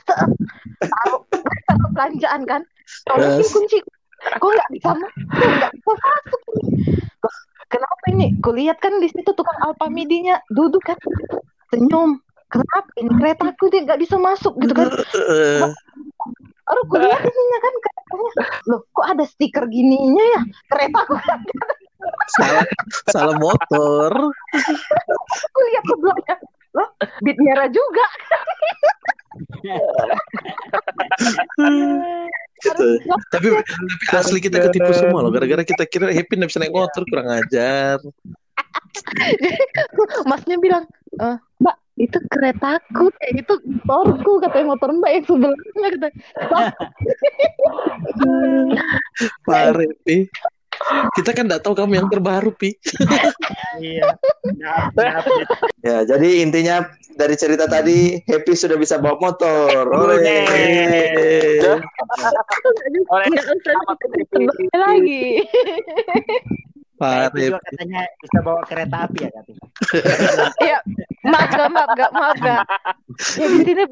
taruh 0.77 1.25
taruh 1.71 1.91
belanjaan 1.95 2.41
kan 2.43 2.61
Yes. 3.17 3.49
kunci. 3.55 3.79
Kok 4.21 4.51
nggak 4.51 4.69
bisa 4.75 4.89
masuk 4.93 5.23
nggak 5.31 5.71
bisa 5.73 5.91
masuk. 5.95 6.41
Kenapa 7.71 8.03
ini? 8.11 8.35
Kulihat 8.43 8.77
kan 8.83 8.99
di 8.99 9.07
situ 9.07 9.31
tukang 9.31 9.59
alpamidinya 9.63 10.43
duduk 10.51 10.83
kan? 10.83 10.99
Senyum. 11.71 12.19
Kenapa 12.51 12.91
ini 12.99 13.11
keretaku 13.15 13.71
dia 13.71 13.87
nggak 13.87 14.01
bisa 14.03 14.19
masuk 14.19 14.59
gitu 14.59 14.75
kan? 14.75 14.91
Eh, 14.91 15.71
baru 16.67 16.81
kulihat 16.91 17.21
ininya 17.23 17.59
kan 17.63 17.73
keretanya. 17.79 18.31
Loh 18.67 18.81
kok 18.91 19.07
ada 19.07 19.23
stiker 19.23 19.63
gininya 19.71 20.25
ya? 20.35 20.41
Keretaku 20.67 21.15
kan 21.15 21.39
salah 22.35 22.65
salah 23.09 23.35
motor. 23.39 24.11
aku 25.31 25.59
lihat 25.71 25.83
sebelumnya 25.87 26.35
loh 26.71 26.89
bit 27.23 27.35
merah 27.43 27.67
juga 27.67 28.05
Gitu. 32.61 32.85
Tapi 33.33 33.47
tapi 33.49 34.13
asli 34.13 34.37
kita 34.37 34.61
ketipu 34.69 34.93
semua 34.93 35.25
loh. 35.25 35.33
Gara-gara 35.33 35.65
kita 35.65 35.83
kira 35.89 36.13
Happy 36.13 36.37
nggak 36.37 36.49
bisa 36.53 36.61
naik 36.61 36.75
motor 36.75 37.01
kurang 37.09 37.29
ajar. 37.33 37.97
masnya 40.29 40.55
bilang 40.61 40.85
"Eh, 41.19 41.37
mbak 41.59 41.75
itu 41.99 42.17
keretaku 42.31 43.11
kayak 43.19 43.43
itu 43.43 43.53
motorku 43.83 44.39
katanya 44.39 44.65
motor 44.77 44.89
mbak 44.95 45.11
yang 45.11 45.25
sebelumnya 45.27 45.89
kata 45.97 46.07
"Wah, 46.53 46.69
Pare 49.43 49.87
Pi. 50.05 50.29
Kita 51.17 51.31
kan 51.35 51.45
nggak 51.47 51.61
tahu 51.63 51.73
kamu 51.75 52.01
yang 52.01 52.07
terbaru 52.11 52.51
Pi. 52.55 52.75
iya 53.81 54.15
maaf. 54.95 55.25
Ya, 55.81 56.03
jadi 56.05 56.29
intinya 56.45 56.85
dari 57.15 57.35
cerita 57.35 57.65
tadi 57.67 58.21
Happy 58.25 58.53
sudah 58.55 58.77
bisa 58.79 58.97
bawa 58.97 59.17
motor. 59.19 59.89
Boleh. 59.89 60.47
Oleh. 63.11 63.29
Oleh 63.29 64.75
lagi 64.75 65.25
Nah, 67.01 67.33
itu 67.33 67.49
juga 67.49 67.59
katanya 67.65 68.01
bisa 68.21 68.37
bawa 68.45 68.61
kereta 68.69 68.97
api 69.09 69.17
ya 69.25 69.29
katanya 69.33 69.65
ya 70.69 70.77
maaf 71.25 71.49
gak 71.49 71.69
maaf 71.73 71.91
gak 71.97 72.11
maaf 72.13 72.37
gak 72.37 72.65
ya 73.41 73.45
di 73.49 73.57
sini 73.65 73.83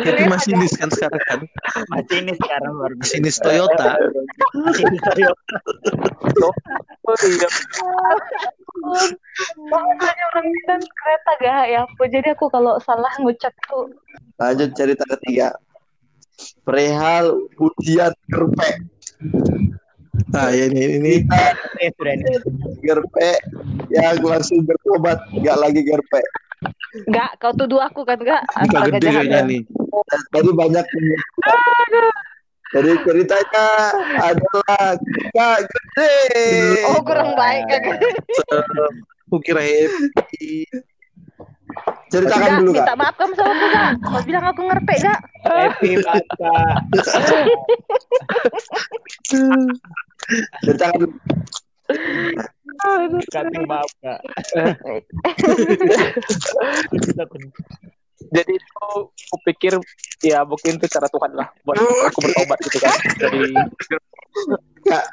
Happy 0.00 0.24
masinis 0.24 0.72
kan 0.80 0.88
sekarang 0.88 1.20
kan. 1.28 1.40
masih 1.92 2.16
ini 2.24 2.32
sekarang 2.40 2.72
biasa 2.80 2.96
Masinis 2.96 3.36
Toyota. 3.44 3.90
masih 4.56 4.84
ini 4.88 4.98
Toyota. 5.04 5.56
Oh, 7.06 7.16
iya. 7.28 7.48
makanya 9.68 10.24
orang 10.32 10.46
bilang 10.48 10.82
kereta 10.82 11.30
gak 11.44 11.64
ya 11.68 11.78
aku 11.84 12.02
jadi 12.08 12.28
aku 12.32 12.48
kalau 12.48 12.80
salah 12.80 13.12
ngucap 13.20 13.52
tuh 13.68 13.92
Lanjut 14.36 14.70
cerita 14.76 15.04
ketiga. 15.16 15.48
Perihal 16.64 17.32
ujian 17.56 18.12
gerpe. 18.28 18.68
Nah, 20.32 20.48
ya 20.52 20.64
ini 20.68 20.82
ini 20.98 21.12
Eh, 21.28 21.52
sudah 21.92 22.12
ini. 22.12 22.32
Gerpe 22.82 23.30
yang 23.92 24.18
langsung 24.20 24.64
bertobat, 24.64 25.18
nggak 25.32 25.56
lagi 25.60 25.80
gerpe. 25.84 26.20
gak 27.12 27.36
kau 27.36 27.52
tuduh 27.52 27.76
aku 27.84 28.08
kan 28.08 28.16
gak 28.16 28.40
ini 28.64 28.68
kak 28.72 28.80
agak 28.88 28.98
gede 28.98 29.08
kayaknya 29.12 29.40
ya. 29.44 29.44
nih. 29.44 29.60
Tadi 30.32 30.50
banyak 30.52 30.84
Jadi 32.66 32.92
ceritanya 33.06 33.66
adalah 34.18 34.98
Kak 35.30 35.58
Gede. 35.70 36.12
Oh 36.90 36.98
kurang 37.06 37.38
baik 37.38 37.62
kagak. 37.70 38.00
Aku 39.26 39.38
kira 39.42 39.58
happy. 39.62 40.66
Ceritakan 42.06 42.46
Gak, 42.46 42.58
dulu 42.62 42.70
minta 42.74 42.94
Kak. 42.94 42.98
maaf 42.98 43.14
kamu 43.18 43.34
sama 43.34 43.52
aku 43.54 43.66
gak? 43.70 43.88
Kau 44.02 44.22
bilang 44.22 44.44
aku 44.46 44.60
ngerpek 44.66 44.98
gak? 45.02 45.18
Happy 45.46 45.90
Kak. 46.02 46.22
Dulu. 50.66 51.06
Kasih 53.30 53.62
maaf 53.66 53.90
Kak. 54.02 54.20
Jadi 58.26 58.58
itu 58.58 58.90
aku 59.30 59.36
pikir 59.46 59.78
ya 60.24 60.42
mungkin 60.42 60.80
itu 60.80 60.86
cara 60.90 61.06
Tuhan 61.06 61.30
lah 61.36 61.46
buat 61.62 61.78
aku 62.10 62.18
bertobat 62.26 62.58
gitu 62.66 62.78
kan. 62.82 62.98
Jadi 63.22 63.54
Kak. 64.88 65.04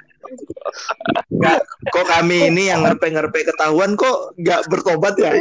Kak, 1.43 1.59
kok 1.93 2.05
kami 2.09 2.49
ini 2.49 2.71
yang 2.71 2.81
ngerpe-ngerpe 2.81 3.43
ketahuan 3.43 3.93
kok 3.99 4.33
nggak 4.39 4.65
bertobat 4.71 5.13
ya? 5.19 5.35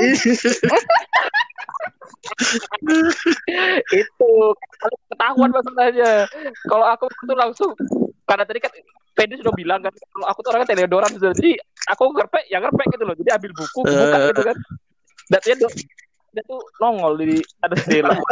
itu 3.95 4.31
kalau 4.79 4.97
ketahuan 5.09 5.51
masalahnya. 5.55 6.27
Kalau 6.67 6.87
aku 6.87 7.09
tuh 7.25 7.37
langsung 7.39 7.71
karena 8.27 8.45
tadi 8.45 8.61
kan 8.61 8.71
Fendi 9.13 9.37
sudah 9.37 9.53
bilang 9.53 9.81
kan 9.85 9.93
kalau 9.93 10.27
aku 10.29 10.39
tuh 10.41 10.51
orangnya 10.57 10.69
teledoran 10.73 11.11
gitu. 11.13 11.27
Jadi 11.37 11.53
aku 11.89 12.03
ngerpek 12.17 12.45
ya 12.49 12.59
ngerpek 12.65 12.87
gitu 12.97 13.05
loh. 13.05 13.15
Jadi 13.17 13.31
ambil 13.33 13.53
buku 13.53 13.81
buka 13.85 14.19
gitu 14.33 14.43
kan. 14.43 14.57
Dan 15.29 15.41
dia 15.45 15.55
tuh 15.61 15.71
dia 16.33 16.43
tuh 16.49 16.61
nongol 16.81 17.13
di 17.21 17.45
ada 17.61 17.77
Stella. 17.77 18.17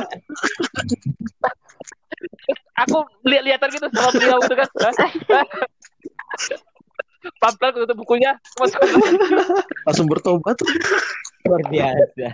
aku 2.81 2.99
lihat-lihatan 3.29 3.69
gitu 3.77 3.87
sama 3.93 4.11
beliau 4.17 4.39
gitu 4.41 4.57
kan. 4.57 4.69
Pelan-pelan 7.21 7.73
tutup 7.85 7.97
bukunya 8.01 8.33
masuk 8.57 8.81
Langsung 9.85 10.09
bertobat. 10.09 10.57
Luar 11.45 11.61
biasa. 11.69 12.27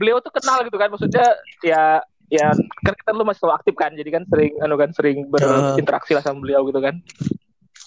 beliau 0.00 0.18
tuh 0.20 0.32
kenal 0.34 0.64
gitu 0.66 0.76
kan 0.76 0.90
maksudnya 0.90 1.26
ya 1.62 2.02
ya 2.32 2.48
kan 2.84 2.94
kita 2.96 3.10
lu 3.12 3.24
masih 3.26 3.44
aktif 3.52 3.74
kan 3.76 3.92
jadi 3.92 4.10
kan 4.20 4.24
sering 4.28 4.52
anu 4.64 4.74
kan 4.80 4.90
sering 4.96 5.28
berinteraksi 5.28 6.16
lah 6.16 6.22
sama 6.24 6.40
beliau 6.44 6.64
gitu 6.68 6.80
kan. 6.80 6.96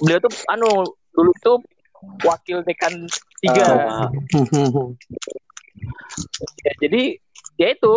Beliau 0.03 0.19
tuh 0.21 0.33
anu 0.53 0.69
dulu 1.13 1.31
tuh 1.41 1.57
wakil 2.25 2.61
dekan 2.65 3.09
tiga. 3.41 3.65
Ah. 3.65 4.09
Ya, 6.65 6.71
jadi 6.85 7.17
ya 7.57 7.67
itu 7.73 7.93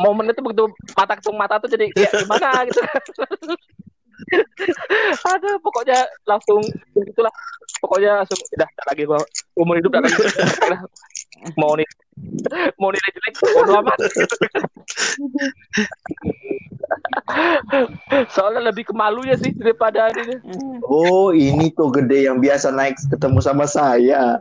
momen 0.00 0.32
itu 0.32 0.40
begitu 0.42 0.64
mata 0.96 1.14
ketemu 1.20 1.36
mata 1.36 1.54
tuh 1.60 1.70
jadi 1.70 1.86
ya 1.94 2.10
gimana? 2.24 2.50
gitu. 2.68 2.80
Ada 5.24 5.50
pokoknya 5.60 5.98
langsung 6.24 6.62
ya 6.96 7.02
itulah 7.04 7.34
pokoknya 7.82 8.24
langsung 8.24 8.38
udah 8.56 8.68
tak 8.68 8.86
lagi 8.94 9.02
gua 9.04 9.20
umur 9.58 9.76
hidup 9.78 9.90
tak 9.92 10.08
lagi. 10.08 10.16
Udah. 10.70 10.80
mau 11.60 11.76
nih 11.76 11.84
mau 12.78 12.90
nilai 12.94 13.10
jelek 13.10 13.34
bodo 13.54 13.72
amat 13.82 13.98
soalnya 18.30 18.70
lebih 18.70 18.86
kemalunya 18.90 19.34
sih 19.38 19.50
daripada 19.56 20.12
ini 20.14 20.36
Oh, 20.84 21.32
ini 21.32 21.72
tuh 21.72 21.90
gede 21.90 22.28
yang 22.28 22.38
biasa 22.38 22.70
naik 22.70 22.94
ketemu 23.08 23.38
sama 23.40 23.64
saya. 23.64 24.38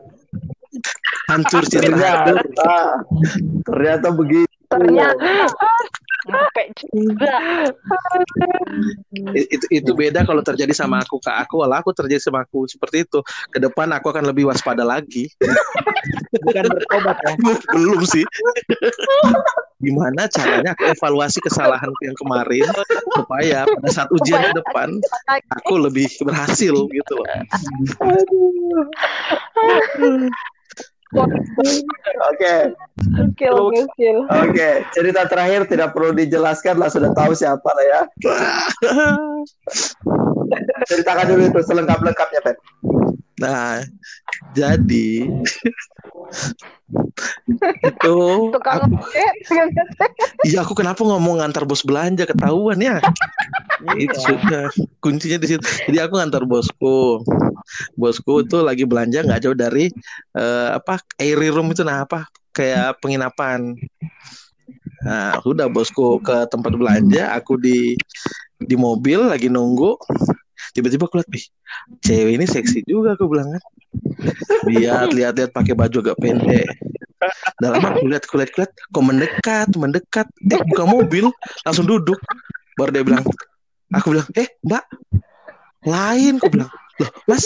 Hancur 1.32 1.64
citra. 1.66 2.28
Ternyata, 2.28 2.76
ternyata 3.64 4.08
begitu. 4.12 4.52
Ternyata 4.68 5.48
ngerpek 6.28 6.68
juga. 6.80 7.36
Itu 9.34 9.66
itu 9.70 9.92
beda 9.92 10.24
kalau 10.24 10.42
terjadi 10.42 10.72
sama 10.72 11.04
aku 11.04 11.20
kak. 11.20 11.48
Aku 11.48 11.64
walau 11.64 11.80
aku 11.80 11.92
terjadi 11.92 12.22
sama 12.24 12.44
aku 12.48 12.66
seperti 12.68 13.04
itu. 13.04 13.20
Ke 13.52 13.60
depan 13.60 13.92
aku 13.92 14.12
akan 14.12 14.32
lebih 14.32 14.48
waspada 14.48 14.84
lagi. 14.88 15.28
Bukan 16.44 16.66
bertobat 16.72 17.18
ya. 17.24 17.34
belum 17.76 18.02
sih. 18.08 18.26
Gimana 19.84 20.32
caranya 20.32 20.72
aku 20.72 20.84
evaluasi 20.96 21.44
kesalahan 21.44 21.92
yang 22.00 22.16
kemarin 22.16 22.68
supaya 23.20 23.68
pada 23.68 23.90
saat 23.92 24.10
ujian 24.16 24.40
ke 24.40 24.64
depan 24.64 24.96
aku 25.60 25.76
lebih 25.76 26.08
berhasil 26.24 26.72
gitu 26.88 27.14
loh 27.20 27.28
Oke, 32.34 32.74
Oke, 33.14 33.46
oke, 33.50 33.82
oke. 34.32 34.70
Cerita 34.96 35.28
terakhir 35.30 35.70
tidak 35.70 35.94
perlu 35.94 36.14
dijelaskan 36.18 36.82
lah, 36.82 36.90
sudah 36.90 37.14
tahu 37.14 37.38
siapa 37.38 37.66
lah 37.66 37.86
ya. 37.86 38.02
Ceritakan 40.90 41.26
dulu 41.34 41.44
itu 41.50 41.62
selengkap-lengkapnya, 41.62 42.42
Pet. 42.42 42.58
Nah 43.42 43.82
jadi 44.54 45.28
itu 47.84 48.18
Tukang 48.54 48.86
aku, 48.86 48.96
iya 50.46 50.60
aku 50.62 50.74
kenapa 50.78 51.02
ngomong 51.02 51.42
ngantar 51.42 51.66
bos 51.66 51.82
belanja? 51.82 52.28
Ketahuan 52.28 52.78
ya? 52.78 53.00
Itu 53.98 54.18
sudah 54.20 54.70
kuncinya 55.02 55.42
di 55.42 55.48
situ. 55.50 55.64
Jadi 55.90 55.98
aku 56.00 56.20
ngantar 56.20 56.44
bosku. 56.46 57.24
Bosku 57.98 58.44
tuh 58.46 58.62
lagi 58.62 58.86
belanja 58.86 59.24
nggak 59.24 59.42
jauh 59.44 59.58
dari 59.58 59.90
eh, 60.38 60.70
apa 60.76 61.02
airy 61.18 61.50
room 61.50 61.72
itu. 61.74 61.82
Nah 61.82 62.06
apa 62.06 62.30
kayak 62.54 63.02
penginapan. 63.02 63.74
Nah 65.04 65.42
udah 65.44 65.68
bosku 65.68 66.22
ke 66.24 66.48
tempat 66.48 66.74
belanja 66.78 67.34
aku 67.36 67.60
di 67.60 67.98
di 68.64 68.76
mobil 68.80 69.28
lagi 69.28 69.52
nunggu 69.52 70.00
tiba-tiba 70.74 71.06
aku 71.06 71.22
lihat 71.22 71.30
ih 71.32 71.46
cewek 72.02 72.34
ini 72.42 72.46
seksi 72.50 72.82
juga 72.90 73.14
aku 73.14 73.30
bilang 73.30 73.54
kan. 73.54 73.64
Lihat 74.68 75.14
lihat 75.14 75.34
lihat 75.38 75.52
pakai 75.54 75.78
baju 75.78 75.98
agak 76.02 76.18
pendek. 76.18 76.68
Dalam 77.62 77.80
aku 77.80 78.10
lihat 78.10 78.26
aku 78.26 78.36
lihat 78.42 78.52
kok 78.74 79.04
mendekat 79.06 79.70
mendekat? 79.78 80.28
Eh 80.50 80.60
buka 80.74 80.84
mobil 80.90 81.30
langsung 81.64 81.86
duduk. 81.86 82.18
Baru 82.76 82.90
dia 82.90 83.06
bilang 83.06 83.24
aku 83.94 84.08
bilang 84.18 84.28
eh 84.34 84.50
mbak 84.66 84.84
lain 85.86 86.42
aku 86.42 86.50
bilang. 86.50 86.72
Loh 87.02 87.10
mas 87.30 87.46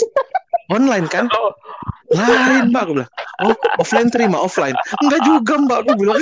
online 0.68 1.06
kan 1.08 1.26
lain 2.08 2.72
mbak 2.72 2.82
aku 2.88 2.92
bilang 2.96 3.10
oh 3.44 3.54
offline 3.80 4.08
terima 4.08 4.38
offline 4.40 4.76
enggak 5.04 5.20
juga 5.24 5.54
mbak 5.60 5.78
aku 5.84 5.92
bilang 5.96 6.20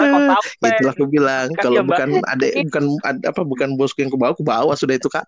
sampai 0.00 0.68
itulah 0.78 0.92
aku 0.96 1.04
bilang 1.08 1.46
Kan 1.56 1.62
kalau 1.68 1.80
Mbak. 1.84 1.88
bukan 1.92 2.08
ada 2.28 2.46
bukan 2.64 2.84
ad- 3.04 3.24
apa 3.28 3.40
bukan 3.44 3.68
bosku 3.76 4.00
yang 4.00 4.10
aku 4.12 4.18
bawa 4.20 4.30
aku 4.32 4.42
bawa 4.44 4.72
sudah 4.76 4.96
itu 4.96 5.08
kak 5.12 5.26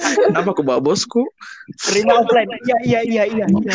kenapa 0.00 0.48
aku 0.56 0.62
bawa 0.64 0.80
bosku 0.80 1.22
Terima 1.78 2.18
offline. 2.18 2.50
Iya 2.66 2.76
iya 2.82 3.00
iya 3.06 3.22
iya 3.30 3.44
iya. 3.46 3.74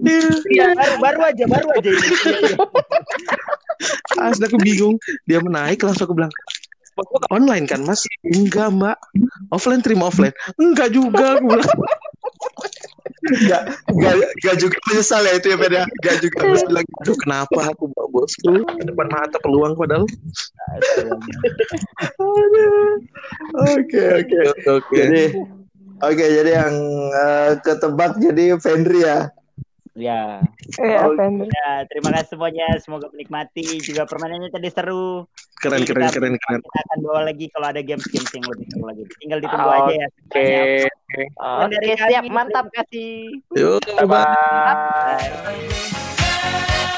iya. 0.00 0.24
Iya, 0.48 0.66
baru 0.72 0.94
baru 1.04 1.20
aja 1.28 1.44
baru 1.44 1.68
aja 1.76 1.90
ini. 1.92 2.00
Iya, 2.00 2.38
iya. 2.48 2.56
Asli 4.20 4.44
aku 4.48 4.58
bingung 4.60 4.96
dia 5.28 5.40
menaik 5.40 5.80
langsung 5.84 6.08
aku 6.08 6.16
bilang 6.16 6.32
online 7.30 7.64
kan 7.66 7.80
mas? 7.84 8.04
Enggak 8.24 8.68
mbak. 8.74 8.96
Offline 9.50 9.82
terima 9.82 10.08
offline. 10.08 10.34
Enggak 10.60 10.92
juga 10.94 11.40
bilang. 11.40 11.70
Enggak, 13.20 13.62
enggak, 13.92 14.14
enggak 14.16 14.56
juga 14.56 14.76
menyesal 14.88 15.22
ya 15.28 15.32
itu 15.36 15.46
ya, 15.52 15.56
Pet 15.60 15.72
ya. 15.72 15.84
Enggak 15.84 16.16
juga 16.24 16.36
harus 16.40 16.62
bilang 16.64 16.86
aduh 17.00 17.16
kenapa 17.20 17.60
aku 17.72 17.84
bawa 17.92 18.06
bosku? 18.10 18.52
Ke 18.64 18.84
depan 18.84 19.06
mata 19.12 19.38
peluang 19.44 19.72
padahal. 19.76 20.04
Oke, 23.76 24.02
oke. 24.24 24.40
oke. 24.64 24.94
Jadi 24.96 25.24
Oke, 26.00 26.24
jadi 26.24 26.64
yang 26.64 26.74
eh, 27.12 27.50
ketebak 27.60 28.16
jadi 28.16 28.56
Fendri 28.56 29.04
ya. 29.04 29.28
Ya. 30.00 30.40
Ya, 30.76 30.98
Oh. 31.04 31.12
Ya, 31.44 31.84
terima 31.86 32.10
kasih 32.10 32.34
semuanya. 32.34 32.66
Semoga 32.78 33.06
menikmati. 33.10 33.78
Juga 33.78 34.02
permainannya 34.04 34.48
tadi 34.48 34.68
seru. 34.68 35.28
keren 35.60 35.84
Jadi 35.84 35.92
keren 35.92 36.02
kita- 36.02 36.16
keren 36.16 36.34
keren 36.40 36.60
Kita 36.64 36.78
akan 36.80 36.98
bawa 37.04 37.20
lagi 37.28 37.46
kalau 37.52 37.68
ada 37.68 37.84
games-games 37.84 38.32
yang 38.32 38.44
lebih 38.48 38.64
seru 38.66 38.84
lagi. 38.88 39.04
Tinggal 39.20 39.38
ditunggu 39.38 39.68
Oke. 39.68 39.76
aja 39.76 39.92
ya. 39.92 40.08
Oke. 40.08 40.40
Dari 41.68 41.76
Oke, 41.84 41.92
kami, 41.94 42.08
siap, 42.08 42.24
mantap. 42.32 42.64
Terima 42.66 42.80
kasih. 42.80 43.10
yuk 43.52 43.84
bye 43.84 44.08
Bye. 44.08 45.20
Bye. 45.44 46.88